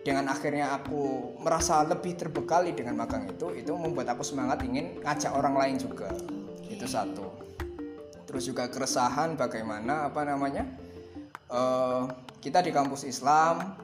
Dengan 0.00 0.32
akhirnya 0.32 0.72
aku 0.72 1.36
merasa 1.44 1.84
lebih 1.84 2.16
terbekali 2.16 2.72
dengan 2.72 2.96
magang 2.96 3.28
itu, 3.28 3.52
itu 3.52 3.76
membuat 3.76 4.16
aku 4.16 4.24
semangat 4.24 4.64
ingin 4.64 4.96
ngajak 5.04 5.28
orang 5.36 5.60
lain 5.60 5.76
juga. 5.76 6.08
Itu 6.72 6.88
satu. 6.88 7.36
Terus 8.24 8.48
juga 8.48 8.64
keresahan 8.72 9.36
bagaimana 9.36 10.08
apa 10.08 10.24
namanya? 10.24 10.64
Uh, 11.52 12.08
kita 12.40 12.64
di 12.64 12.72
kampus 12.72 13.04
Islam, 13.04 13.76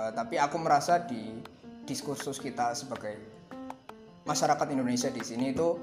uh, 0.00 0.10
tapi 0.16 0.40
aku 0.40 0.56
merasa 0.56 0.96
di 1.04 1.44
diskursus 1.84 2.40
kita 2.40 2.72
sebagai 2.72 3.20
masyarakat 4.24 4.66
Indonesia 4.72 5.12
di 5.12 5.20
sini 5.20 5.52
itu 5.52 5.76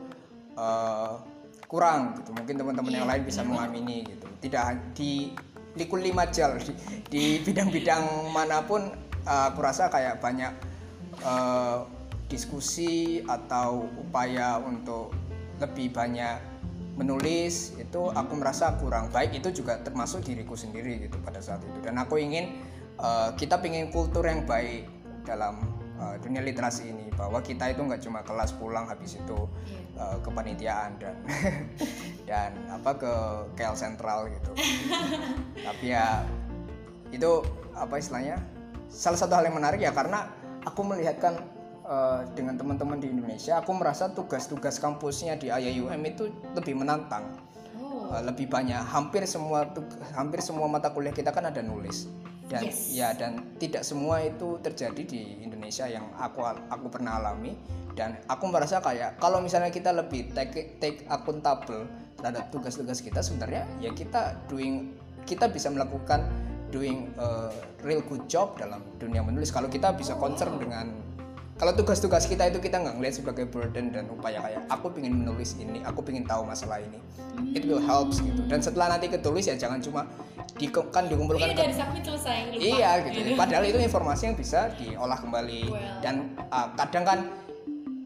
uh, 0.58 1.21
kurang 1.69 2.19
gitu 2.19 2.36
mungkin 2.36 2.60
teman-teman 2.60 2.91
yang 2.91 3.08
lain 3.08 3.23
bisa 3.23 3.39
mengamini 3.41 4.03
gitu 4.03 4.27
tidak 4.43 4.77
di 4.91 5.32
likul 5.73 6.01
lima 6.01 6.29
jal 6.29 6.62
di, 7.09 7.41
bidang-bidang 7.41 8.29
mana 8.29 8.62
pun 8.62 8.93
uh, 9.25 9.49
aku 9.49 9.59
rasa 9.62 9.89
kayak 9.89 10.21
banyak 10.21 10.53
uh, 11.25 11.86
diskusi 12.29 13.21
atau 13.25 13.89
upaya 13.97 14.62
untuk 14.62 15.13
lebih 15.62 15.93
banyak 15.93 16.38
menulis 16.93 17.73
itu 17.81 18.13
aku 18.13 18.33
merasa 18.38 18.77
kurang 18.77 19.09
baik. 19.09 19.41
Itu 19.41 19.49
juga 19.49 19.81
termasuk 19.81 20.25
diriku 20.25 20.53
sendiri 20.53 21.09
gitu 21.09 21.17
pada 21.25 21.41
saat 21.41 21.62
itu. 21.65 21.79
Dan 21.81 21.97
aku 21.97 22.21
ingin 22.21 22.53
uh, 23.01 23.33
kita 23.33 23.57
ingin 23.65 23.89
kultur 23.89 24.25
yang 24.25 24.45
baik 24.45 24.86
dalam 25.25 25.72
uh, 25.99 26.15
dunia 26.21 26.41
literasi 26.41 26.89
ini 26.89 27.10
bahwa 27.13 27.41
kita 27.43 27.73
itu 27.73 27.82
nggak 27.84 28.01
cuma 28.01 28.19
kelas 28.25 28.56
pulang 28.58 28.89
habis 28.89 29.17
itu 29.17 29.45
uh, 29.97 30.17
kepanitiaan 30.21 30.97
dan 30.97 31.15
dan 32.29 32.51
apa 32.71 32.91
ke 32.97 33.13
KL 33.60 33.75
Sentral 33.77 34.32
gitu. 34.32 34.51
Tapi 35.67 35.86
ya 35.93 36.25
itu 37.13 37.45
apa 37.77 38.01
istilahnya 38.01 38.41
salah 38.89 39.19
satu 39.19 39.34
hal 39.38 39.49
yang 39.49 39.58
menarik 39.58 39.82
ya 39.82 39.93
karena 39.93 40.29
aku 40.65 40.82
melihatkan 40.86 41.38
uh, 41.86 42.25
dengan 42.34 42.58
teman-teman 42.58 42.97
di 42.97 43.13
Indonesia 43.13 43.62
aku 43.62 43.73
merasa 43.77 44.10
tugas-tugas 44.10 44.82
kampusnya 44.82 45.38
di 45.38 45.53
IAUM 45.53 46.01
itu 46.06 46.29
lebih 46.58 46.79
menantang. 46.79 47.29
Uh, 47.84 48.21
lebih 48.21 48.51
banyak 48.51 48.77
hampir 48.89 49.25
semua 49.25 49.65
hampir 50.13 50.43
semua 50.43 50.69
mata 50.69 50.91
kuliah 50.93 51.15
kita 51.15 51.34
kan 51.34 51.49
ada 51.49 51.63
nulis 51.63 52.10
dan 52.51 52.63
yes. 52.67 52.91
ya 52.91 53.15
dan 53.15 53.56
tidak 53.56 53.88
semua 53.88 54.19
itu 54.19 54.60
terjadi 54.60 55.03
di 55.03 55.39
Indonesia 55.39 55.88
yang 55.88 56.12
aku 56.19 56.43
aku 56.43 56.91
pernah 56.91 57.15
alami 57.19 57.56
dan 57.93 58.19
aku 58.27 58.49
merasa 58.49 58.84
kayak 58.84 59.21
kalau 59.21 59.39
misalnya 59.39 59.71
kita 59.71 59.93
lebih 59.95 60.34
take 60.36 60.82
take 60.82 61.08
accountable 61.08 61.88
terhadap 62.19 62.51
tugas-tugas 62.51 62.99
kita 62.99 63.23
sebenarnya 63.23 63.63
ya 63.79 63.93
kita 63.95 64.36
doing 64.51 64.91
kita 65.23 65.47
bisa 65.47 65.71
melakukan 65.71 66.27
doing 66.73 67.08
a 67.21 67.53
real 67.86 68.01
good 68.10 68.25
job 68.25 68.58
dalam 68.58 68.82
dunia 68.97 69.21
menulis 69.21 69.53
kalau 69.53 69.69
kita 69.69 69.93
bisa 69.93 70.17
concern 70.17 70.58
dengan 70.58 70.89
kalau 71.63 71.80
tugas-tugas 71.80 72.28
kita 72.28 72.52
itu 72.52 72.60
kita 72.60 72.76
nggak 72.76 72.99
ngeliat 72.99 73.15
sebagai 73.15 73.47
burden 73.47 73.95
dan 73.95 74.12
upaya 74.12 74.43
kayak 74.43 74.67
aku 74.67 74.91
ingin 74.99 75.23
menulis 75.23 75.56
ini 75.56 75.80
aku 75.88 76.04
ingin 76.12 76.28
tahu 76.28 76.43
masalah 76.43 76.84
ini 76.84 76.99
it 77.56 77.63
will 77.63 77.80
helps 77.80 78.19
gitu 78.19 78.43
dan 78.52 78.60
setelah 78.60 78.91
nanti 78.91 79.08
ketulis 79.08 79.47
ya 79.47 79.56
jangan 79.56 79.80
cuma 79.80 80.04
di 80.60 80.67
kan 80.67 81.08
dikumpulkan 81.08 81.56
iya, 81.56 81.56
dari 81.56 81.71
submit 81.71 82.04
selesai 82.04 82.52
lupa. 82.52 82.60
iya 82.60 82.91
gitu 83.08 83.39
padahal 83.39 83.63
itu 83.63 83.80
informasi 83.80 84.21
yang 84.28 84.36
bisa 84.36 84.76
diolah 84.76 85.15
kembali 85.15 85.62
well. 85.71 85.99
dan 86.04 86.36
uh, 86.52 86.67
kadang 86.76 87.08
kan 87.08 87.19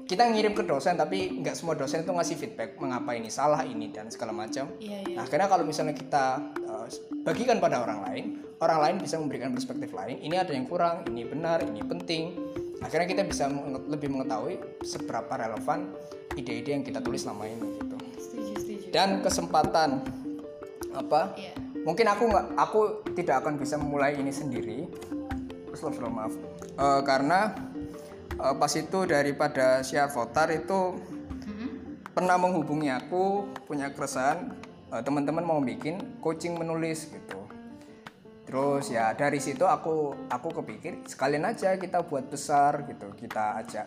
kita 0.05 0.23
ngirim 0.29 0.53
ke 0.53 0.61
dosen 0.61 0.93
tapi 0.93 1.41
nggak 1.41 1.57
semua 1.57 1.73
dosen 1.73 2.05
itu 2.05 2.13
ngasih 2.13 2.37
feedback 2.37 2.77
mengapa 2.77 3.17
ini 3.17 3.27
salah 3.27 3.67
ini 3.67 3.91
dan 3.91 4.07
segala 4.07 4.31
macam. 4.31 4.71
Iya, 4.79 5.03
iya. 5.03 5.19
Nah, 5.19 5.27
karena 5.27 5.51
kalau 5.51 5.67
misalnya 5.67 5.91
kita 5.91 6.39
uh, 6.63 6.87
bagikan 7.27 7.59
pada 7.59 7.83
orang 7.83 7.99
lain, 8.07 8.25
orang 8.63 8.79
lain 8.87 8.95
bisa 9.03 9.19
memberikan 9.19 9.51
perspektif 9.51 9.91
lain. 9.91 10.23
Ini 10.23 10.47
ada 10.47 10.55
yang 10.55 10.63
kurang, 10.63 11.03
ini 11.11 11.27
benar, 11.27 11.59
ini 11.67 11.83
penting 11.83 12.46
akhirnya 12.81 13.07
kita 13.09 13.23
bisa 13.25 13.49
lebih 13.89 14.13
mengetahui 14.13 14.61
seberapa 14.85 15.33
relevan 15.33 15.89
ide-ide 16.37 16.77
yang 16.77 16.83
kita 16.85 17.01
tulis 17.01 17.25
selama 17.25 17.49
ini 17.49 17.81
gitu 17.81 17.95
setuju, 18.21 18.53
setuju. 18.61 18.87
dan 18.93 19.21
kesempatan 19.25 20.05
apa 20.93 21.33
yeah. 21.37 21.53
mungkin 21.81 22.05
aku 22.09 22.23
nggak 22.29 22.45
aku 22.57 22.79
tidak 23.17 23.45
akan 23.45 23.57
bisa 23.57 23.77
memulai 23.77 24.17
ini 24.17 24.29
sendiri 24.29 24.85
Astagfirullah 25.73 26.13
maaf 26.13 26.33
uh, 26.77 27.01
karena 27.05 27.53
uh, 28.41 28.53
pas 28.57 28.73
itu 28.73 29.05
daripada 29.05 29.81
siap 29.85 30.13
votar 30.13 30.49
itu 30.53 30.97
mm-hmm. 30.97 31.69
pernah 32.17 32.37
menghubungi 32.37 32.89
aku 32.89 33.45
punya 33.65 33.93
keresahan 33.93 34.53
uh, 34.89 35.01
teman-teman 35.01 35.45
mau 35.45 35.61
bikin 35.61 36.01
coaching 36.21 36.57
menulis 36.57 37.09
gitu 37.09 37.36
terus 38.47 38.87
ya 38.87 39.11
dari 39.11 39.43
situ 39.43 39.67
aku 39.67 40.15
aku 40.31 40.63
kepikir 40.63 41.03
sekalian 41.03 41.43
aja 41.43 41.75
kita 41.75 42.07
buat 42.07 42.31
besar 42.31 42.87
gitu. 42.87 43.11
Kita 43.13 43.59
ajak 43.59 43.85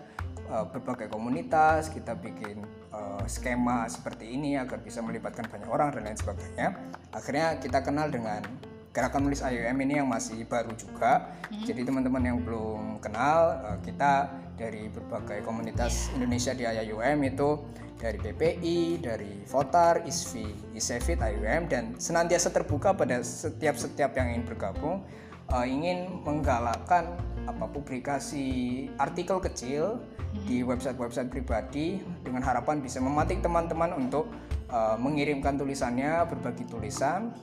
uh, 0.52 0.68
berbagai 0.68 1.08
komunitas 1.08 1.88
kita 1.88 2.12
bikin 2.12 2.60
uh, 2.92 3.24
skema 3.24 3.88
seperti 3.88 4.36
ini 4.36 4.60
agar 4.60 4.84
bisa 4.84 5.00
melibatkan 5.00 5.48
banyak 5.48 5.70
orang 5.70 5.96
dan 5.96 6.12
lain 6.12 6.18
sebagainya. 6.20 6.68
Akhirnya 7.16 7.56
kita 7.56 7.80
kenal 7.80 8.12
dengan 8.12 8.44
gerakan 8.90 9.30
nulis 9.30 9.42
IOM 9.42 9.78
ini 9.86 10.02
yang 10.02 10.08
masih 10.10 10.42
baru 10.46 10.74
juga. 10.74 11.30
Hmm. 11.50 11.66
jadi 11.66 11.82
teman-teman 11.86 12.22
yang 12.22 12.38
belum 12.42 12.98
kenal 13.02 13.58
uh, 13.62 13.78
kita 13.82 14.30
dari 14.58 14.90
berbagai 14.90 15.42
komunitas 15.46 16.12
Indonesia 16.14 16.52
di 16.52 16.66
IOM 16.66 17.18
itu 17.26 17.64
dari 18.00 18.16
PPI, 18.16 19.04
dari 19.04 19.44
Votar, 19.44 20.08
ISVI, 20.08 20.72
ISEVIT, 20.72 21.20
IUM 21.20 21.68
dan 21.68 21.84
senantiasa 22.00 22.48
terbuka 22.48 22.96
pada 22.96 23.20
setiap-setiap 23.20 24.16
yang 24.16 24.36
ingin 24.36 24.44
bergabung 24.48 25.04
uh, 25.52 25.66
ingin 25.66 26.22
menggalakkan 26.22 27.18
apa 27.44 27.66
publikasi 27.66 28.86
artikel 28.96 29.42
kecil 29.42 29.98
di 30.46 30.62
website-website 30.62 31.26
pribadi 31.26 31.98
dengan 32.22 32.40
harapan 32.40 32.78
bisa 32.78 33.02
mematik 33.02 33.42
teman-teman 33.42 33.90
untuk 33.98 34.30
uh, 34.70 34.94
mengirimkan 34.94 35.58
tulisannya, 35.58 36.22
berbagi 36.30 36.64
tulisan 36.70 37.34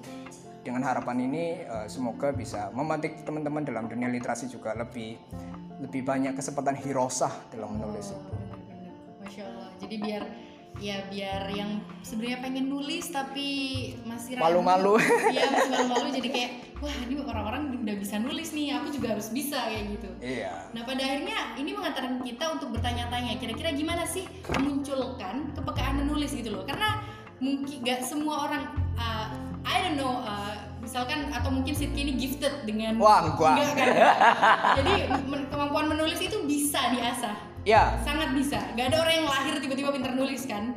dengan 0.67 0.83
harapan 0.83 1.23
ini 1.23 1.63
uh, 1.63 1.87
semoga 1.87 2.35
bisa 2.35 2.67
memantik 2.75 3.23
teman-teman 3.23 3.63
dalam 3.63 3.87
dunia 3.87 4.11
literasi 4.11 4.51
juga 4.51 4.75
lebih 4.75 5.15
lebih 5.79 6.03
banyak 6.03 6.35
kesempatan 6.35 6.75
hirosah 6.75 7.31
dalam 7.47 7.79
menulis 7.79 8.11
itu. 8.11 8.31
Masya 9.23 9.43
Allah. 9.47 9.69
Jadi 9.79 9.95
biar 10.03 10.23
ya 10.77 11.07
biar 11.09 11.49
yang 11.55 11.81
sebenarnya 12.03 12.43
pengen 12.43 12.67
nulis 12.67 13.07
tapi 13.07 13.47
masih 14.03 14.35
malu-malu. 14.35 14.99
Iya 15.33 15.47
masih 15.55 15.71
malu-malu 15.71 16.07
jadi 16.19 16.29
kayak 16.35 16.51
wah 16.83 16.93
ini 17.07 17.13
orang-orang 17.23 17.63
udah 17.87 17.95
bisa 17.97 18.19
nulis 18.19 18.51
nih 18.51 18.75
aku 18.75 18.91
juga 18.91 19.15
harus 19.15 19.31
bisa 19.31 19.71
kayak 19.71 19.95
gitu. 19.95 20.09
Iya. 20.19 20.67
Nah 20.75 20.83
pada 20.83 20.99
akhirnya 20.99 21.37
ini 21.55 21.71
mengantarkan 21.71 22.19
kita 22.27 22.45
untuk 22.59 22.75
bertanya-tanya 22.75 23.39
kira-kira 23.39 23.71
gimana 23.71 24.03
sih 24.03 24.27
memunculkan 24.51 25.55
kepekaan 25.55 26.03
menulis 26.03 26.35
gitu 26.35 26.51
loh? 26.51 26.67
Karena 26.67 26.99
mungkin 27.37 27.85
gak 27.85 28.01
semua 28.01 28.49
orang 28.49 28.63
uh, 28.97 29.29
I 29.61 29.83
don't 29.85 29.99
know 29.99 30.25
uh, 30.25 30.56
misalkan 30.97 31.29
atau 31.29 31.53
mungkin 31.53 31.77
Sidki 31.77 32.09
ini 32.09 32.13
gifted 32.17 32.65
dengan 32.65 32.97
wah 32.97 33.37
gua 33.37 33.53
enggak 33.53 33.69
kan 33.77 33.87
jadi 34.81 34.93
kemampuan 35.53 35.85
menulis 35.93 36.17
itu 36.17 36.41
bisa 36.49 36.89
diasah 36.89 37.37
Ya. 37.67 37.99
Sangat 37.99 38.31
bisa. 38.31 38.63
Gak 38.79 38.95
ada 38.95 39.03
orang 39.03 39.13
yang 39.19 39.27
lahir 39.27 39.59
tiba-tiba 39.59 39.91
pintar 39.91 40.15
nulis 40.15 40.47
kan? 40.47 40.71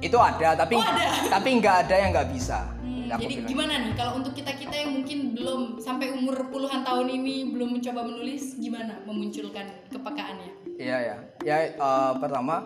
Itu 0.00 0.16
ada, 0.16 0.56
tapi 0.56 0.80
oh, 0.80 0.82
ada. 0.82 1.12
tapi 1.36 1.60
nggak 1.60 1.76
ada 1.84 1.94
yang 2.00 2.10
nggak 2.16 2.32
bisa. 2.32 2.72
Hmm, 2.80 3.12
jadi 3.20 3.34
bilang. 3.36 3.48
gimana 3.52 3.74
nih 3.84 3.92
kalau 4.00 4.12
untuk 4.16 4.32
kita 4.32 4.56
kita 4.56 4.72
yang 4.80 4.96
mungkin 4.96 5.36
belum 5.36 5.60
sampai 5.76 6.08
umur 6.16 6.48
puluhan 6.48 6.88
tahun 6.88 7.12
ini 7.20 7.52
belum 7.52 7.76
mencoba 7.76 8.00
menulis, 8.08 8.56
gimana 8.56 9.04
memunculkan 9.04 9.76
kepekaannya? 9.92 10.50
Iya 10.80 10.98
ya, 11.04 11.16
ya 11.44 11.56
uh, 11.76 12.16
pertama 12.16 12.64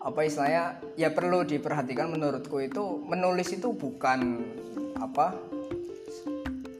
apa 0.00 0.20
istilahnya 0.24 0.80
ya 0.96 1.12
perlu 1.12 1.44
diperhatikan 1.44 2.08
menurutku 2.08 2.64
itu 2.64 3.04
menulis 3.04 3.52
itu 3.52 3.76
bukan 3.76 4.40
apa 4.98 5.36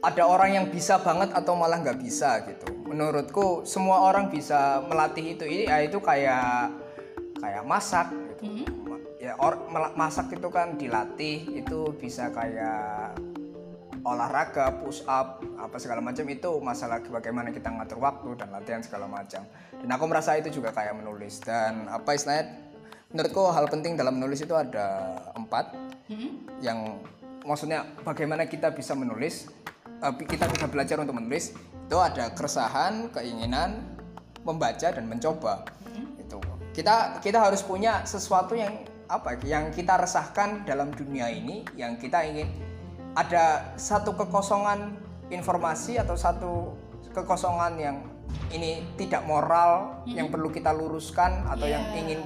ada 0.03 0.23
orang 0.27 0.51
yang 0.51 0.65
bisa 0.67 0.99
banget 0.99 1.31
atau 1.31 1.55
malah 1.55 1.79
nggak 1.79 1.95
bisa 2.03 2.43
gitu. 2.43 2.67
Menurutku 2.83 3.63
semua 3.63 4.03
orang 4.03 4.27
bisa 4.27 4.83
melatih 4.83 5.39
itu. 5.39 5.47
Ini 5.47 5.63
ya 5.71 5.77
itu 5.79 6.03
kayak 6.03 6.75
kayak 7.39 7.63
masak 7.63 8.11
gitu. 8.11 8.43
Hmm. 8.43 8.65
Ma- 8.83 9.03
ya 9.15 9.33
or, 9.39 9.63
masak 9.95 10.35
itu 10.35 10.51
kan 10.51 10.75
dilatih 10.75 11.55
itu 11.55 11.95
bisa 11.95 12.27
kayak 12.35 13.15
olahraga 14.03 14.83
push 14.83 15.07
up 15.07 15.39
apa 15.55 15.79
segala 15.79 16.03
macam. 16.03 16.27
Itu 16.27 16.59
masalah 16.59 16.99
bagaimana 16.99 17.55
kita 17.55 17.71
ngatur 17.71 18.03
waktu 18.03 18.35
dan 18.35 18.51
latihan 18.51 18.83
segala 18.83 19.07
macam. 19.07 19.47
Dan 19.71 19.87
aku 19.87 20.03
merasa 20.11 20.35
itu 20.35 20.51
juga 20.51 20.75
kayak 20.75 20.99
menulis. 20.99 21.39
Dan 21.39 21.87
apa 21.87 22.11
istilahnya 22.11 22.51
menurutku 23.15 23.55
hal 23.55 23.71
penting 23.71 23.95
dalam 23.95 24.19
menulis 24.19 24.43
itu 24.43 24.51
ada 24.51 25.15
empat. 25.39 25.95
Hmm. 26.03 26.35
yang 26.59 26.99
maksudnya 27.47 27.87
bagaimana 28.03 28.43
kita 28.43 28.75
bisa 28.75 28.91
menulis 28.91 29.47
kita 30.11 30.51
bisa 30.51 30.67
belajar 30.67 30.99
untuk 30.99 31.15
menulis. 31.15 31.55
Itu 31.87 31.99
ada 31.99 32.33
keresahan 32.35 33.13
keinginan 33.15 33.95
membaca 34.43 34.91
dan 34.91 35.07
mencoba. 35.07 35.63
Itu. 36.19 36.41
Kita 36.75 37.23
kita 37.23 37.39
harus 37.39 37.63
punya 37.63 38.03
sesuatu 38.03 38.57
yang 38.57 38.83
apa 39.07 39.37
yang 39.45 39.69
kita 39.69 39.99
resahkan 39.99 40.65
dalam 40.65 40.89
dunia 40.91 41.29
ini 41.29 41.61
yang 41.77 41.99
kita 41.99 42.23
ingin 42.25 42.49
ada 43.13 43.75
satu 43.77 44.17
kekosongan 44.17 44.97
informasi 45.29 46.01
atau 46.01 46.17
satu 46.17 46.73
kekosongan 47.13 47.73
yang 47.77 47.97
ini 48.49 48.81
tidak 48.97 49.21
moral 49.29 50.01
yang 50.09 50.33
perlu 50.33 50.49
kita 50.49 50.73
luruskan 50.73 51.45
atau 51.45 51.69
yang 51.69 51.85
Yeah. 51.93 51.99
ingin 52.01 52.19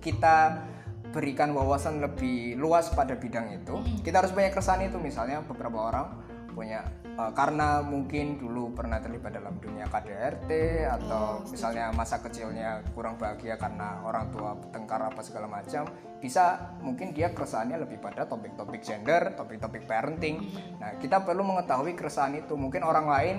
kita 0.00 0.64
berikan 1.12 1.52
wawasan 1.52 2.00
lebih 2.00 2.56
luas 2.56 2.88
pada 2.88 3.12
bidang 3.12 3.52
itu. 3.52 3.76
Kita 4.00 4.24
harus 4.24 4.32
punya 4.32 4.48
keresahan 4.48 4.88
itu. 4.88 4.96
Misalnya 4.96 5.44
beberapa 5.44 5.92
orang 5.92 6.16
punya 6.56 6.80
uh, 7.16 7.32
karena 7.32 7.84
mungkin 7.84 8.40
dulu 8.40 8.72
pernah 8.72 9.00
terlibat 9.00 9.36
dalam 9.36 9.56
dunia 9.58 9.88
KDRT 9.88 10.50
atau 10.88 11.44
misalnya 11.48 11.92
masa 11.92 12.20
kecilnya 12.20 12.82
kurang 12.92 13.20
bahagia 13.20 13.56
karena 13.56 14.00
orang 14.04 14.32
tua 14.32 14.56
bertengkar 14.56 15.00
apa 15.12 15.20
segala 15.20 15.48
macam 15.48 15.88
bisa 16.22 16.76
mungkin 16.80 17.10
dia 17.10 17.34
keresahannya 17.34 17.82
lebih 17.82 17.98
pada 17.98 18.24
topik-topik 18.28 18.80
gender 18.80 19.34
topik-topik 19.34 19.84
parenting 19.84 20.52
nah 20.78 20.94
kita 20.96 21.22
perlu 21.26 21.42
mengetahui 21.42 21.98
keresahan 21.98 22.38
itu 22.38 22.54
mungkin 22.54 22.86
orang 22.86 23.06
lain 23.10 23.36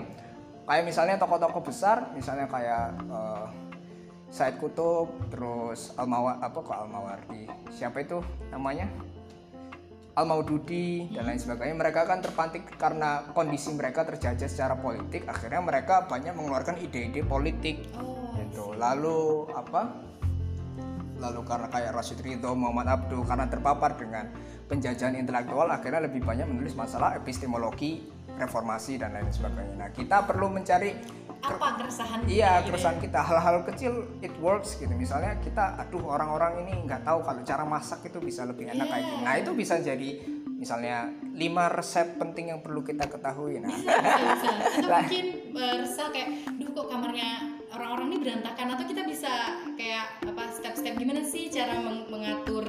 kayak 0.67 0.83
misalnya 0.83 1.15
tokoh-tokoh 1.19 1.63
besar 1.63 2.11
misalnya 2.15 2.47
kayak 2.47 2.95
uh, 3.07 3.47
Said 4.33 4.57
Kutub, 4.57 5.13
terus 5.29 5.93
Almawa 5.93 6.41
apa 6.41 6.57
kok 6.65 6.73
Almawardi? 6.73 7.45
Siapa 7.69 8.01
itu 8.01 8.17
namanya? 8.49 8.89
Al 10.13 10.29
Maududi 10.29 11.09
dan 11.09 11.25
lain 11.25 11.41
sebagainya. 11.41 11.73
Mereka 11.73 12.05
kan 12.05 12.21
terpantik 12.21 12.69
karena 12.77 13.25
kondisi 13.33 13.73
mereka 13.73 14.05
terjajah 14.05 14.45
secara 14.45 14.77
politik. 14.77 15.25
Akhirnya 15.25 15.61
mereka 15.61 16.05
banyak 16.05 16.37
mengeluarkan 16.37 16.77
ide-ide 16.77 17.25
politik. 17.25 17.89
Oh, 17.97 18.23
Gitu. 18.53 18.77
Lalu 18.77 19.49
apa? 19.49 19.81
Lalu 21.17 21.41
karena 21.47 21.67
kayak 21.71 21.91
Rashid 21.95 22.19
Ridho, 22.21 22.53
Muhammad 22.53 22.99
Abduh 22.99 23.25
karena 23.25 23.49
terpapar 23.49 23.95
dengan 23.95 24.29
penjajahan 24.69 25.17
intelektual 25.17 25.71
akhirnya 25.71 26.05
lebih 26.05 26.21
banyak 26.21 26.45
menulis 26.45 26.75
masalah 26.77 27.15
epistemologi, 27.17 28.05
reformasi 28.37 29.01
dan 29.01 29.15
lain 29.17 29.31
sebagainya. 29.31 29.75
Nah, 29.79 29.89
kita 29.89 30.27
perlu 30.27 30.51
mencari 30.51 30.93
apa 31.45 31.67
keresahan 31.75 32.19
Iya, 32.23 32.31
kita 32.49 32.57
gitu 32.57 32.67
keresahan 32.69 32.97
kita 32.99 33.19
hal-hal 33.21 33.57
kecil 33.63 33.93
it 34.19 34.35
works 34.37 34.75
gitu. 34.75 34.89
Misalnya 34.89 35.35
kita, 35.37 35.75
aduh 35.77 36.03
orang-orang 36.05 36.63
ini 36.63 36.83
nggak 36.83 37.03
tahu 37.03 37.19
kalau 37.19 37.41
cara 37.41 37.63
masak 37.63 37.99
itu 38.03 38.17
bisa 38.17 38.43
lebih 38.43 38.69
enak 38.69 38.85
kayak 38.85 39.03
gini. 39.05 39.21
Nah 39.21 39.33
itu 39.35 39.51
bisa 39.51 39.75
jadi 39.77 40.09
misalnya 40.53 41.03
lima 41.33 41.67
resep 41.67 42.15
penting 42.15 42.49
yang 42.49 42.59
perlu 42.59 42.79
kita 42.81 43.03
ketahui. 43.05 43.59
Nah, 43.59 43.67
bisa 43.67 43.91
bisa 43.91 44.47
atau 44.79 44.89
mungkin 44.97 45.25
eh, 45.51 45.75
resah 45.77 46.07
kayak 46.09 46.29
duh 46.55 46.69
kok 46.71 46.87
kamarnya 46.87 47.29
orang-orang 47.69 48.05
ini 48.07 48.17
berantakan 48.21 48.67
atau 48.71 48.85
kita 48.85 49.01
bisa 49.03 49.31
kayak 49.73 50.05
apa 50.23 50.43
step-step 50.49 50.95
gimana 50.95 51.19
sih 51.21 51.49
cara 51.49 51.75
meng- 51.77 52.07
mengatur 52.07 52.63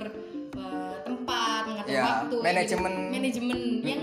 eh, 0.53 0.95
tempat 1.01 1.63
mengatur 1.65 1.93
Ya, 1.93 2.03
waktu 2.03 2.37
manajemen. 2.41 2.93
gitu. 2.93 3.13
manajemen 3.13 3.59
yang 3.79 4.01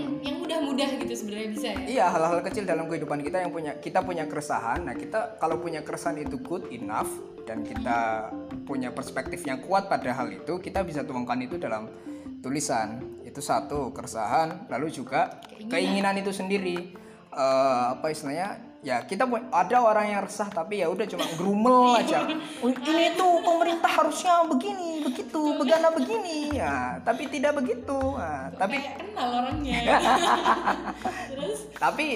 mudah-mudah 0.62 1.02
gitu 1.02 1.14
sebenarnya 1.18 1.48
bisa 1.50 1.66
ya 1.74 1.78
iya 1.90 2.06
hal-hal 2.08 2.40
kecil 2.46 2.64
dalam 2.64 2.86
kehidupan 2.86 3.20
kita 3.26 3.42
yang 3.42 3.50
punya 3.50 3.72
kita 3.82 4.00
punya 4.06 4.24
keresahan. 4.30 4.86
Nah 4.86 4.94
kita 4.94 5.36
kalau 5.42 5.58
punya 5.58 5.82
keresahan 5.82 6.22
itu 6.22 6.38
good 6.38 6.70
enough 6.70 7.10
dan 7.42 7.66
kita 7.66 8.30
punya 8.62 8.94
perspektif 8.94 9.42
yang 9.42 9.58
kuat 9.66 9.90
pada 9.90 10.14
hal 10.14 10.30
itu, 10.30 10.62
kita 10.62 10.86
bisa 10.86 11.02
tuangkan 11.02 11.38
itu 11.42 11.58
dalam 11.58 11.90
tulisan. 12.38 13.02
Itu 13.26 13.42
satu 13.42 13.90
keresahan, 13.90 14.70
lalu 14.70 14.92
juga 14.94 15.42
keinginan, 15.68 16.14
itu 16.20 16.30
sendiri. 16.30 16.94
Eh, 17.32 17.84
apa 17.98 18.12
istilahnya? 18.12 18.71
Ya 18.82 18.98
kita 19.00 19.22
ada 19.48 19.78
orang 19.78 20.06
yang 20.08 20.20
resah 20.22 20.50
tapi 20.50 20.82
ya 20.82 20.90
udah 20.90 21.06
cuma 21.06 21.22
grumel 21.34 21.94
aja. 22.02 22.26
"Oh, 22.58 22.66
Ini 22.66 23.14
tuh 23.14 23.38
pemerintah 23.40 23.86
harusnya 23.88 24.42
begini, 24.44 25.06
begitu, 25.06 25.38
begana 25.54 25.88
begini. 25.88 26.50
Ya, 26.50 26.98
tapi 27.00 27.30
tidak 27.30 27.56
begitu. 27.56 27.94
Nah, 27.94 28.50
tapi 28.52 28.82
kayak 28.82 28.98
kenal 28.98 29.28
orangnya 29.38 29.78
terus 31.30 31.58
tapi 31.74 32.06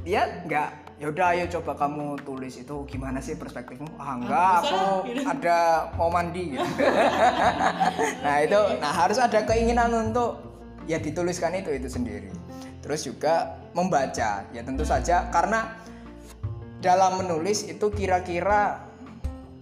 dia 0.00 0.44
nggak 0.44 0.68
ya 0.94 1.06
udah 1.10 1.26
ayo 1.32 1.44
coba 1.50 1.74
kamu 1.76 2.16
tulis 2.22 2.54
itu 2.56 2.76
gimana 2.86 3.18
sih 3.18 3.34
perspektifmu 3.34 3.88
ah 3.96 4.14
enggak 4.14 4.38
Ah, 4.38 4.56
aku 4.60 4.80
gitu. 5.10 5.20
ada 5.24 5.58
mau 5.96 6.08
mandi 6.08 6.54
gitu 6.54 6.64
nah 8.24 8.36
itu 8.38 8.60
nah 8.78 8.92
harus 8.94 9.18
ada 9.18 9.42
keinginan 9.42 9.90
untuk 9.90 10.38
ya 10.84 10.96
dituliskan 10.96 11.56
itu 11.56 11.72
itu 11.72 11.88
sendiri 11.88 12.30
terus 12.78 13.02
juga 13.02 13.58
membaca 13.72 14.44
ya 14.46 14.62
tentu 14.62 14.84
saja 14.84 15.26
karena 15.28 15.72
dalam 16.84 17.24
menulis 17.24 17.64
itu 17.64 17.88
kira-kira 17.88 18.84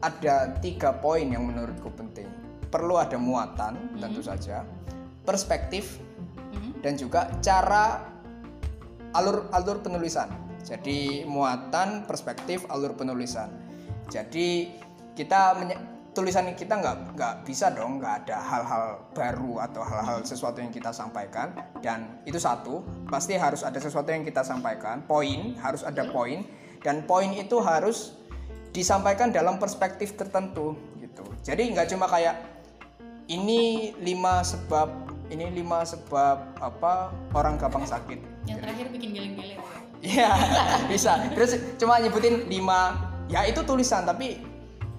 ada 0.02 0.58
tiga 0.58 0.90
poin 0.98 1.22
yang 1.22 1.46
menurutku 1.46 1.94
penting. 1.94 2.26
Perlu 2.66 2.98
ada 2.98 3.14
muatan 3.14 3.94
tentu 4.02 4.18
saja. 4.18 4.66
Perspektif 5.22 6.02
Mhm. 6.50 6.82
dan 6.82 6.98
juga 6.98 7.30
cara 7.38 8.02
alur 9.14 9.46
alur 9.54 9.78
penulisan. 9.78 10.26
Jadi 10.66 11.22
muatan, 11.22 12.10
perspektif, 12.10 12.66
alur 12.66 12.98
penulisan. 12.98 13.54
Jadi 14.10 14.74
kita 15.14 15.54
tulisan 16.10 16.50
kita 16.58 16.74
nggak 16.76 16.96
nggak 17.14 17.34
bisa 17.46 17.70
dong 17.70 18.02
nggak 18.02 18.26
ada 18.26 18.36
hal-hal 18.42 18.84
baru 19.14 19.62
atau 19.70 19.86
hal-hal 19.86 20.18
sesuatu 20.26 20.58
yang 20.58 20.74
kita 20.74 20.90
sampaikan. 20.90 21.54
Dan 21.78 22.18
itu 22.26 22.42
satu 22.42 22.82
pasti 23.06 23.38
harus 23.38 23.62
ada 23.62 23.78
sesuatu 23.78 24.10
yang 24.10 24.26
kita 24.26 24.42
sampaikan. 24.42 25.06
Poin 25.06 25.54
harus 25.62 25.86
ada 25.86 26.02
poin 26.10 26.42
dan 26.82 27.06
poin 27.06 27.30
itu 27.34 27.58
harus 27.62 28.14
disampaikan 28.74 29.30
dalam 29.30 29.58
perspektif 29.58 30.18
tertentu 30.18 30.74
gitu. 30.98 31.22
Jadi 31.46 31.72
nggak 31.74 31.90
cuma 31.94 32.06
kayak 32.10 32.42
ini 33.30 33.92
lima 34.02 34.42
sebab 34.42 34.90
ini 35.32 35.48
lima 35.48 35.86
sebab 35.86 36.60
apa 36.60 37.14
orang 37.32 37.56
gampang 37.56 37.86
sakit. 37.86 38.18
Yang 38.44 38.58
terakhir 38.66 38.86
bikin 38.92 39.10
geleng-geleng. 39.16 39.60
Iya 40.02 40.30
bisa. 40.90 41.30
Terus 41.32 41.56
cuma 41.78 42.02
nyebutin 42.02 42.50
lima 42.50 42.98
ya 43.30 43.46
itu 43.46 43.62
tulisan 43.62 44.04
tapi 44.04 44.51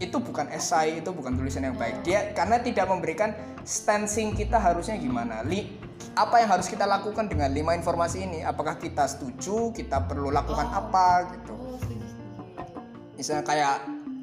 itu 0.04 0.20
bukan 0.20 0.52
esai 0.52 1.00
itu 1.00 1.10
bukan 1.16 1.40
tulisan 1.40 1.64
yang 1.64 1.80
baik. 1.80 2.04
Dia 2.04 2.36
karena 2.36 2.60
tidak 2.60 2.92
memberikan 2.92 3.32
stancing 3.64 4.36
kita 4.36 4.60
harusnya 4.60 5.00
gimana. 5.00 5.42
Li 5.48 5.80
apa 6.14 6.44
yang 6.44 6.52
harus 6.52 6.68
kita 6.68 6.84
lakukan 6.84 7.32
dengan 7.32 7.50
lima 7.50 7.74
informasi 7.74 8.28
ini? 8.28 8.40
Apakah 8.44 8.76
kita 8.78 9.08
setuju? 9.08 9.72
Kita 9.72 10.04
perlu 10.04 10.30
lakukan 10.30 10.68
apa? 10.68 11.32
Gitu. 11.40 11.54
Oh 11.56 11.80
misalnya 13.14 13.48
kayak 13.48 13.76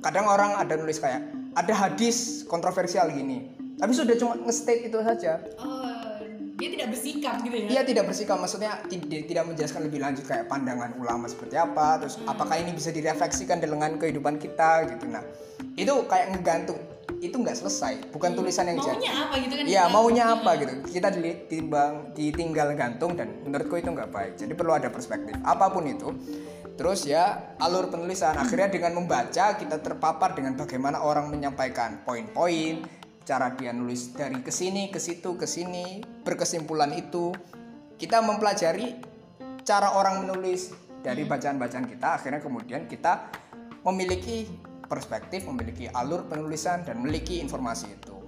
kadang 0.05 0.29
orang 0.29 0.61
ada 0.61 0.77
nulis 0.77 1.01
kayak 1.01 1.25
ada 1.57 1.73
hadis 1.73 2.45
kontroversial 2.45 3.09
gini. 3.09 3.57
Tapi 3.81 3.97
sudah 3.97 4.12
cuma 4.21 4.37
nge-state 4.45 4.93
itu 4.93 4.99
saja. 5.01 5.40
Oh 5.57 5.81
dia 6.61 6.69
tidak 6.77 6.88
bersikap 6.93 7.40
gitu 7.40 7.57
ya? 7.57 7.66
Iya 7.73 7.83
tidak 7.88 8.05
bersikap, 8.12 8.37
maksudnya 8.37 8.85
tidak, 8.85 9.25
tidak 9.25 9.45
menjelaskan 9.49 9.81
lebih 9.88 10.01
lanjut 10.05 10.25
kayak 10.29 10.45
pandangan 10.45 10.93
ulama 11.01 11.25
seperti 11.25 11.57
apa, 11.57 12.05
terus 12.05 12.21
apakah 12.29 12.61
ini 12.61 12.77
bisa 12.77 12.93
direfleksikan 12.93 13.64
dengan 13.64 13.97
kehidupan 13.97 14.37
kita 14.37 14.85
gitu. 14.93 15.09
Nah 15.09 15.25
itu 15.81 15.93
kayak 16.05 16.37
ngegantung, 16.37 16.77
itu 17.25 17.37
nggak 17.37 17.57
selesai, 17.57 18.13
bukan 18.13 18.37
tulisan 18.37 18.69
yang 18.69 18.79
jadi. 18.81 18.96
maunya 19.00 19.13
apa 19.17 19.35
gitu 19.40 19.54
kan? 19.57 19.65
Iya 19.65 19.83
kita- 19.85 19.92
maunya 19.92 20.25
apa 20.29 20.50
gitu, 20.61 20.73
kita 20.92 21.09
ditimbang, 21.17 21.92
ditinggal 22.13 22.69
gantung 22.77 23.13
dan 23.17 23.29
menurutku 23.44 23.81
itu 23.81 23.88
nggak 23.88 24.11
baik. 24.13 24.33
Jadi 24.37 24.52
perlu 24.52 24.73
ada 24.77 24.88
perspektif, 24.92 25.35
apa 25.40 25.67
pun 25.73 25.85
itu. 25.88 26.09
Terus 26.81 27.04
ya 27.04 27.57
alur 27.61 27.92
penulisan, 27.92 28.40
akhirnya 28.40 28.73
dengan 28.73 28.96
membaca 28.96 29.52
kita 29.52 29.85
terpapar 29.85 30.33
dengan 30.33 30.57
bagaimana 30.57 31.04
orang 31.04 31.29
menyampaikan 31.29 32.00
poin-poin, 32.09 32.81
cara 33.21 33.52
dia 33.52 33.77
nulis 33.77 34.17
dari 34.17 34.40
ke 34.40 34.48
sini 34.48 34.88
ke 34.88 34.96
situ 34.96 35.37
ke 35.37 35.44
sini 35.44 36.00
berkesimpulan 36.25 36.88
itu. 36.96 37.37
Kita 38.00 38.25
mempelajari 38.25 38.96
cara 39.61 39.92
orang 39.92 40.25
menulis 40.25 40.73
dari 41.04 41.29
bacaan-bacaan 41.29 41.85
kita. 41.85 42.17
Akhirnya 42.17 42.40
kemudian 42.40 42.88
kita 42.88 43.29
memiliki 43.85 44.48
perspektif 44.91 45.47
memiliki 45.47 45.87
alur 45.87 46.27
penulisan 46.27 46.83
dan 46.83 46.99
memiliki 46.99 47.38
informasi 47.38 47.87
itu 47.95 48.19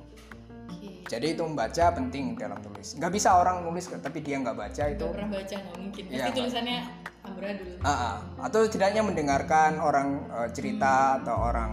Oke. 0.71 1.03
jadi 1.11 1.35
itu 1.35 1.43
membaca 1.43 1.91
penting 1.91 2.39
dalam 2.39 2.63
tulis 2.63 2.95
nggak 2.95 3.11
bisa 3.11 3.35
orang 3.35 3.67
nulis 3.67 3.91
tapi 3.91 4.23
dia 4.23 4.39
nggak 4.39 4.55
baca 4.55 4.83
itu 4.87 5.03
Gak 5.03 5.15
pernah 5.19 5.31
baca 5.35 5.55
nggak 5.59 5.77
mungkin 5.83 6.03
pasti 6.07 6.17
Iya. 6.23 6.31
tulisannya 6.31 6.79
amburadul 7.27 7.73
Ah, 7.83 7.91
ah. 7.91 8.15
atau 8.47 8.61
setidaknya 8.63 9.03
mendengarkan 9.03 9.83
orang 9.83 10.09
eh, 10.31 10.49
cerita 10.55 11.19
atau 11.19 11.37
orang 11.43 11.71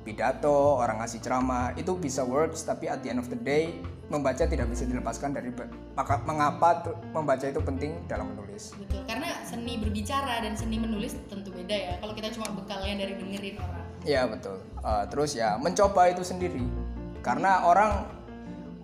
pidato 0.00 0.80
orang 0.80 1.04
ngasih 1.04 1.20
ceramah 1.20 1.76
itu 1.76 1.92
bisa 2.00 2.24
works 2.24 2.64
tapi 2.64 2.88
at 2.88 3.04
the 3.04 3.12
end 3.12 3.20
of 3.20 3.28
the 3.28 3.36
day 3.36 3.76
membaca 4.10 4.42
tidak 4.42 4.66
bisa 4.66 4.88
dilepaskan 4.88 5.30
dari 5.30 5.52
maka 5.94 6.18
mengapa 6.26 6.82
membaca 7.14 7.46
itu 7.46 7.60
penting 7.62 7.94
dalam 8.10 8.32
menulis 8.34 8.74
Betul, 8.80 9.04
karena 9.06 9.28
seni 9.46 9.78
berbicara 9.78 10.42
dan 10.42 10.56
seni 10.58 10.76
menulis 10.82 11.14
tentu 11.30 11.48
beda 11.54 11.72
ya. 11.72 11.94
Kalau 12.02 12.12
kita 12.12 12.28
cuma 12.34 12.50
bekalnya 12.52 13.06
dari 13.06 13.14
dengerin 13.16 13.56
orang. 13.56 13.86
Ya 14.04 14.26
betul. 14.28 14.60
Uh, 14.80 15.04
terus 15.08 15.36
ya 15.36 15.56
mencoba 15.60 16.12
itu 16.12 16.24
sendiri. 16.24 16.62
Karena 17.20 17.68
orang 17.68 18.08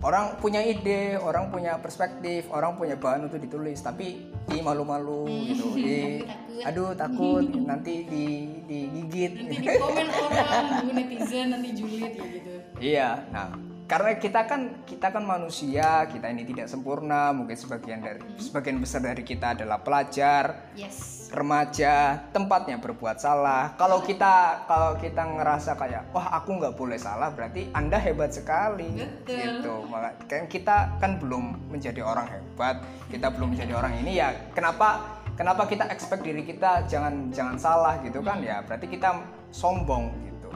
orang 0.05 0.37
punya 0.37 0.61
ide 0.61 1.17
orang 1.17 1.49
punya 1.49 1.81
perspektif 1.81 2.45
orang 2.53 2.77
punya 2.77 2.97
bahan 2.97 3.29
untuk 3.29 3.41
ditulis. 3.41 3.81
Tapi 3.81 4.29
di 4.47 4.57
malu-malu 4.61 5.25
gitu 5.53 5.73
di 5.77 6.21
aduh 6.61 6.93
takut 6.93 7.45
nanti 7.45 8.05
di 8.05 8.25
digigit. 8.65 9.31
Nanti 9.45 9.55
di 9.61 9.69
komen 9.77 10.07
orang, 10.09 10.65
netizen, 10.97 11.45
nanti 11.53 11.69
julid 11.73 12.13
ya 12.13 12.25
gitu. 12.25 12.51
Iya, 12.77 13.09
nah 13.33 13.76
karena 13.87 14.19
kita 14.19 14.43
kan 14.43 14.83
kita 14.83 15.15
kan 15.15 15.23
manusia, 15.23 16.03
kita 16.11 16.27
ini 16.27 16.43
tidak 16.43 16.67
sempurna, 16.67 17.31
mungkin 17.31 17.55
sebagian 17.55 18.03
dari 18.03 18.19
sebagian 18.35 18.83
besar 18.83 18.99
dari 18.99 19.23
kita 19.23 19.55
adalah 19.55 19.79
pelajar, 19.79 20.75
Yes. 20.75 21.31
remaja, 21.31 22.19
tempatnya 22.35 22.83
berbuat 22.83 23.15
salah. 23.23 23.79
Kalau 23.79 24.03
kita 24.03 24.67
kalau 24.67 24.99
kita 24.99 25.23
ngerasa 25.23 25.79
kayak 25.79 26.11
wah 26.11 26.35
aku 26.35 26.59
nggak 26.59 26.75
boleh 26.75 26.99
salah, 26.99 27.31
berarti 27.31 27.71
anda 27.71 27.95
hebat 27.95 28.35
sekali. 28.35 28.91
Betul. 28.91 29.63
Gitu, 29.63 29.73
maka 29.87 30.19
kan 30.27 30.51
kita 30.51 30.77
kan 30.99 31.11
belum 31.23 31.71
menjadi 31.71 32.03
orang 32.03 32.27
hebat, 32.27 32.83
kita 33.07 33.31
belum 33.31 33.55
menjadi 33.55 33.71
orang 33.71 34.03
ini 34.03 34.19
ya. 34.19 34.35
Kenapa 34.51 35.15
kenapa 35.39 35.63
kita 35.63 35.87
expect 35.87 36.27
diri 36.27 36.43
kita 36.43 36.83
jangan 36.91 37.31
jangan 37.31 37.55
salah 37.55 37.95
gitu 38.03 38.19
kan 38.19 38.43
ya? 38.43 38.59
Berarti 38.67 38.91
kita 38.91 39.15
sombong 39.55 40.11
gitu. 40.27 40.51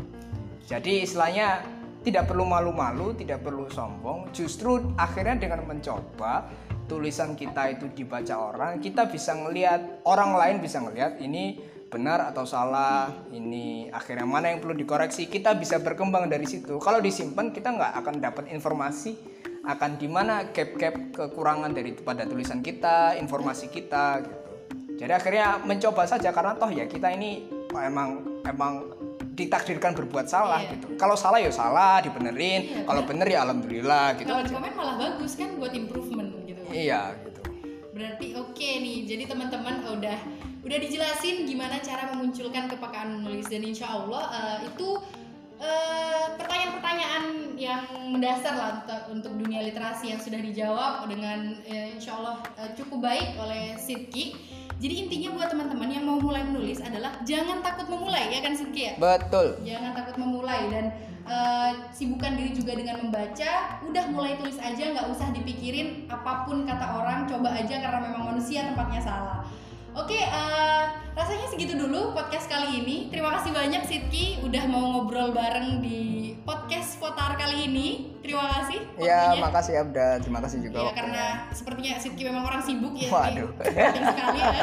Jadi 0.67 1.07
istilahnya 1.07 1.63
tidak 2.01 2.29
perlu 2.29 2.45
malu-malu, 2.45 3.13
tidak 3.13 3.45
perlu 3.45 3.69
sombong. 3.69 4.33
Justru 4.33 4.93
akhirnya 4.97 5.37
dengan 5.37 5.65
mencoba 5.65 6.49
tulisan 6.89 7.37
kita 7.37 7.77
itu 7.77 7.87
dibaca 7.93 8.35
orang, 8.51 8.81
kita 8.83 9.07
bisa 9.07 9.31
ngelihat 9.37 10.03
orang 10.03 10.35
lain 10.35 10.55
bisa 10.59 10.83
ngelihat 10.83 11.21
ini 11.23 11.61
benar 11.91 12.31
atau 12.31 12.47
salah, 12.47 13.11
ini 13.35 13.91
akhirnya 13.91 14.23
mana 14.23 14.51
yang 14.51 14.63
perlu 14.63 14.75
dikoreksi. 14.75 15.27
Kita 15.27 15.55
bisa 15.59 15.79
berkembang 15.83 16.31
dari 16.31 16.47
situ. 16.47 16.79
Kalau 16.79 17.03
disimpan 17.03 17.51
kita 17.51 17.75
nggak 17.75 17.93
akan 17.99 18.15
dapat 18.23 18.45
informasi 18.51 19.15
akan 19.61 20.01
di 20.01 20.09
mana 20.09 20.49
gap-gap 20.49 21.13
kekurangan 21.13 21.69
dari 21.69 21.93
pada 21.93 22.25
tulisan 22.25 22.65
kita, 22.65 23.13
informasi 23.19 23.69
kita 23.69 24.25
gitu. 24.25 24.51
Jadi 25.01 25.11
akhirnya 25.17 25.61
mencoba 25.61 26.05
saja 26.05 26.29
karena 26.29 26.53
toh 26.57 26.69
ya 26.69 26.85
kita 26.85 27.09
ini 27.13 27.49
emang 27.73 28.41
emang 28.45 29.00
ditakdirkan 29.41 29.97
berbuat 29.97 30.25
salah 30.25 30.61
Iya. 30.61 30.77
gitu. 30.77 30.87
Kalau 30.95 31.17
salah 31.17 31.41
ya 31.41 31.49
salah, 31.49 31.97
dibenerin. 31.99 32.61
Iya, 32.61 32.81
Kalau 32.85 33.01
bener 33.03 33.27
ya 33.27 33.39
alhamdulillah 33.41 34.05
gitu. 34.21 34.29
Kalau 34.29 34.43
di 34.45 34.51
komen 34.51 34.73
malah 34.77 34.95
bagus 34.97 35.33
kan 35.33 35.57
buat 35.57 35.73
improvement 35.73 36.29
gitu. 36.45 36.61
Iya 36.69 37.17
gitu. 37.25 37.41
Berarti 37.91 38.27
oke 38.37 38.69
nih. 38.79 38.97
Jadi 39.03 39.23
teman-teman 39.25 39.75
udah 39.89 40.17
udah 40.61 40.77
dijelasin 40.77 41.49
gimana 41.49 41.81
cara 41.81 42.13
memunculkan 42.13 42.69
kepekaan 42.69 43.17
menulis 43.17 43.49
dan 43.49 43.65
insya 43.65 43.89
Allah 43.89 44.23
eh, 44.29 44.57
itu 44.69 44.87
eh, 45.61 46.25
pertanyaan-pertanyaan 46.35 47.23
yang 47.55 47.85
mendasar 48.09 48.57
lah 48.57 48.69
untuk, 48.81 49.01
untuk 49.13 49.31
dunia 49.37 49.61
literasi 49.61 50.11
yang 50.11 50.19
sudah 50.19 50.41
dijawab 50.41 51.05
dengan 51.05 51.55
eh, 51.69 51.93
insya 51.93 52.17
Allah 52.17 52.41
eh, 52.57 52.73
cukup 52.73 53.05
baik 53.05 53.37
oleh 53.37 53.77
Sidki. 53.77 54.33
Jadi 54.81 55.05
intinya 55.05 55.37
buat 55.37 55.53
teman-teman 55.53 55.93
yang 55.93 56.09
mau 56.09 56.17
mulai 56.17 56.41
menulis 56.41 56.81
adalah 56.81 57.13
jangan 57.21 57.61
takut 57.61 57.85
memulai 57.85 58.33
ya 58.33 58.41
kan 58.41 58.57
Sidki 58.57 58.81
ya? 58.89 58.93
Betul. 58.97 59.61
jangan 59.61 59.93
takut 59.93 60.17
memulai 60.17 60.73
dan 60.73 60.85
eh, 61.29 61.71
sibukkan 61.93 62.33
diri 62.33 62.51
juga 62.57 62.73
dengan 62.73 62.97
membaca 63.05 63.77
udah 63.85 64.05
mulai 64.09 64.41
tulis 64.41 64.57
aja 64.57 64.81
nggak 64.81 65.07
usah 65.13 65.29
dipikirin 65.37 66.09
apa 66.09 66.49
pun 66.49 66.65
kata 66.65 66.85
orang 66.97 67.29
coba 67.29 67.53
aja 67.53 67.77
karena 67.77 67.99
memang 68.09 68.33
manusia 68.33 68.65
tempatnya 68.73 69.01
salah 69.05 69.45
oke 69.91 70.15
eh, 70.15 70.83
rasanya 71.11 71.47
segitu 71.51 71.75
dulu 71.75 72.15
podcast 72.15 72.47
kali 72.47 72.83
ini. 72.83 73.11
Terima 73.11 73.35
kasih 73.39 73.51
banyak 73.51 73.83
Sidki 73.87 74.39
udah 74.43 74.63
mau 74.67 74.83
ngobrol 74.95 75.35
bareng 75.35 75.83
di 75.83 76.20
podcast 76.41 76.97
Potar 76.97 77.33
kali 77.35 77.67
ini 77.67 77.87
terima 78.21 78.45
kasih 78.49 78.79
Ya, 78.97 79.33
waktunya. 79.33 79.41
makasih 79.41 79.73
Abda. 79.81 80.07
Terima 80.19 80.39
kasih 80.39 80.59
juga 80.61 80.79
Ya 80.81 80.91
karena 80.93 81.23
sepertinya 81.49 81.93
Sidki 81.97 82.21
memang 82.23 82.43
orang 82.45 82.61
sibuk 82.61 82.93
ya. 82.93 83.09
Waduh. 83.09 83.49
penting 83.57 84.05
sekali 84.05 84.39
ya. 84.39 84.61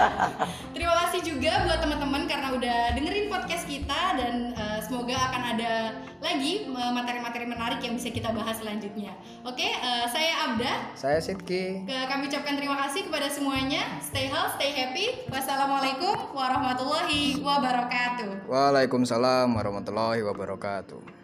Terima 0.71 0.95
kasih 1.05 1.21
juga 1.25 1.53
buat 1.67 1.79
teman-teman 1.79 2.23
karena 2.25 2.49
udah 2.55 2.79
dengerin 2.95 3.27
podcast 3.27 3.65
kita 3.65 4.01
dan 4.15 4.35
eh, 4.53 4.79
semoga 4.79 5.17
akan 5.19 5.43
ada 5.55 5.73
lagi 6.19 6.67
eh, 6.67 6.93
materi-materi 6.95 7.45
menarik 7.45 7.81
yang 7.83 7.95
bisa 7.95 8.09
kita 8.09 8.31
bahas 8.31 8.59
selanjutnya. 8.59 9.15
Oke, 9.43 9.67
eh, 9.67 10.05
saya 10.07 10.51
Abda. 10.51 10.73
Saya 10.95 11.19
Sidki. 11.19 11.83
Kami 11.85 12.23
ucapkan 12.27 12.55
terima 12.55 12.79
kasih 12.87 13.07
kepada 13.07 13.27
semuanya. 13.27 13.99
Stay 13.99 14.31
healthy, 14.31 14.55
stay 14.59 14.71
happy. 14.73 15.07
Wassalamualaikum 15.29 16.31
warahmatullahi 16.31 17.43
wabarakatuh. 17.43 18.47
Waalaikumsalam 18.47 19.51
warahmatullahi 19.51 20.23
wabarakatuh. 20.23 21.18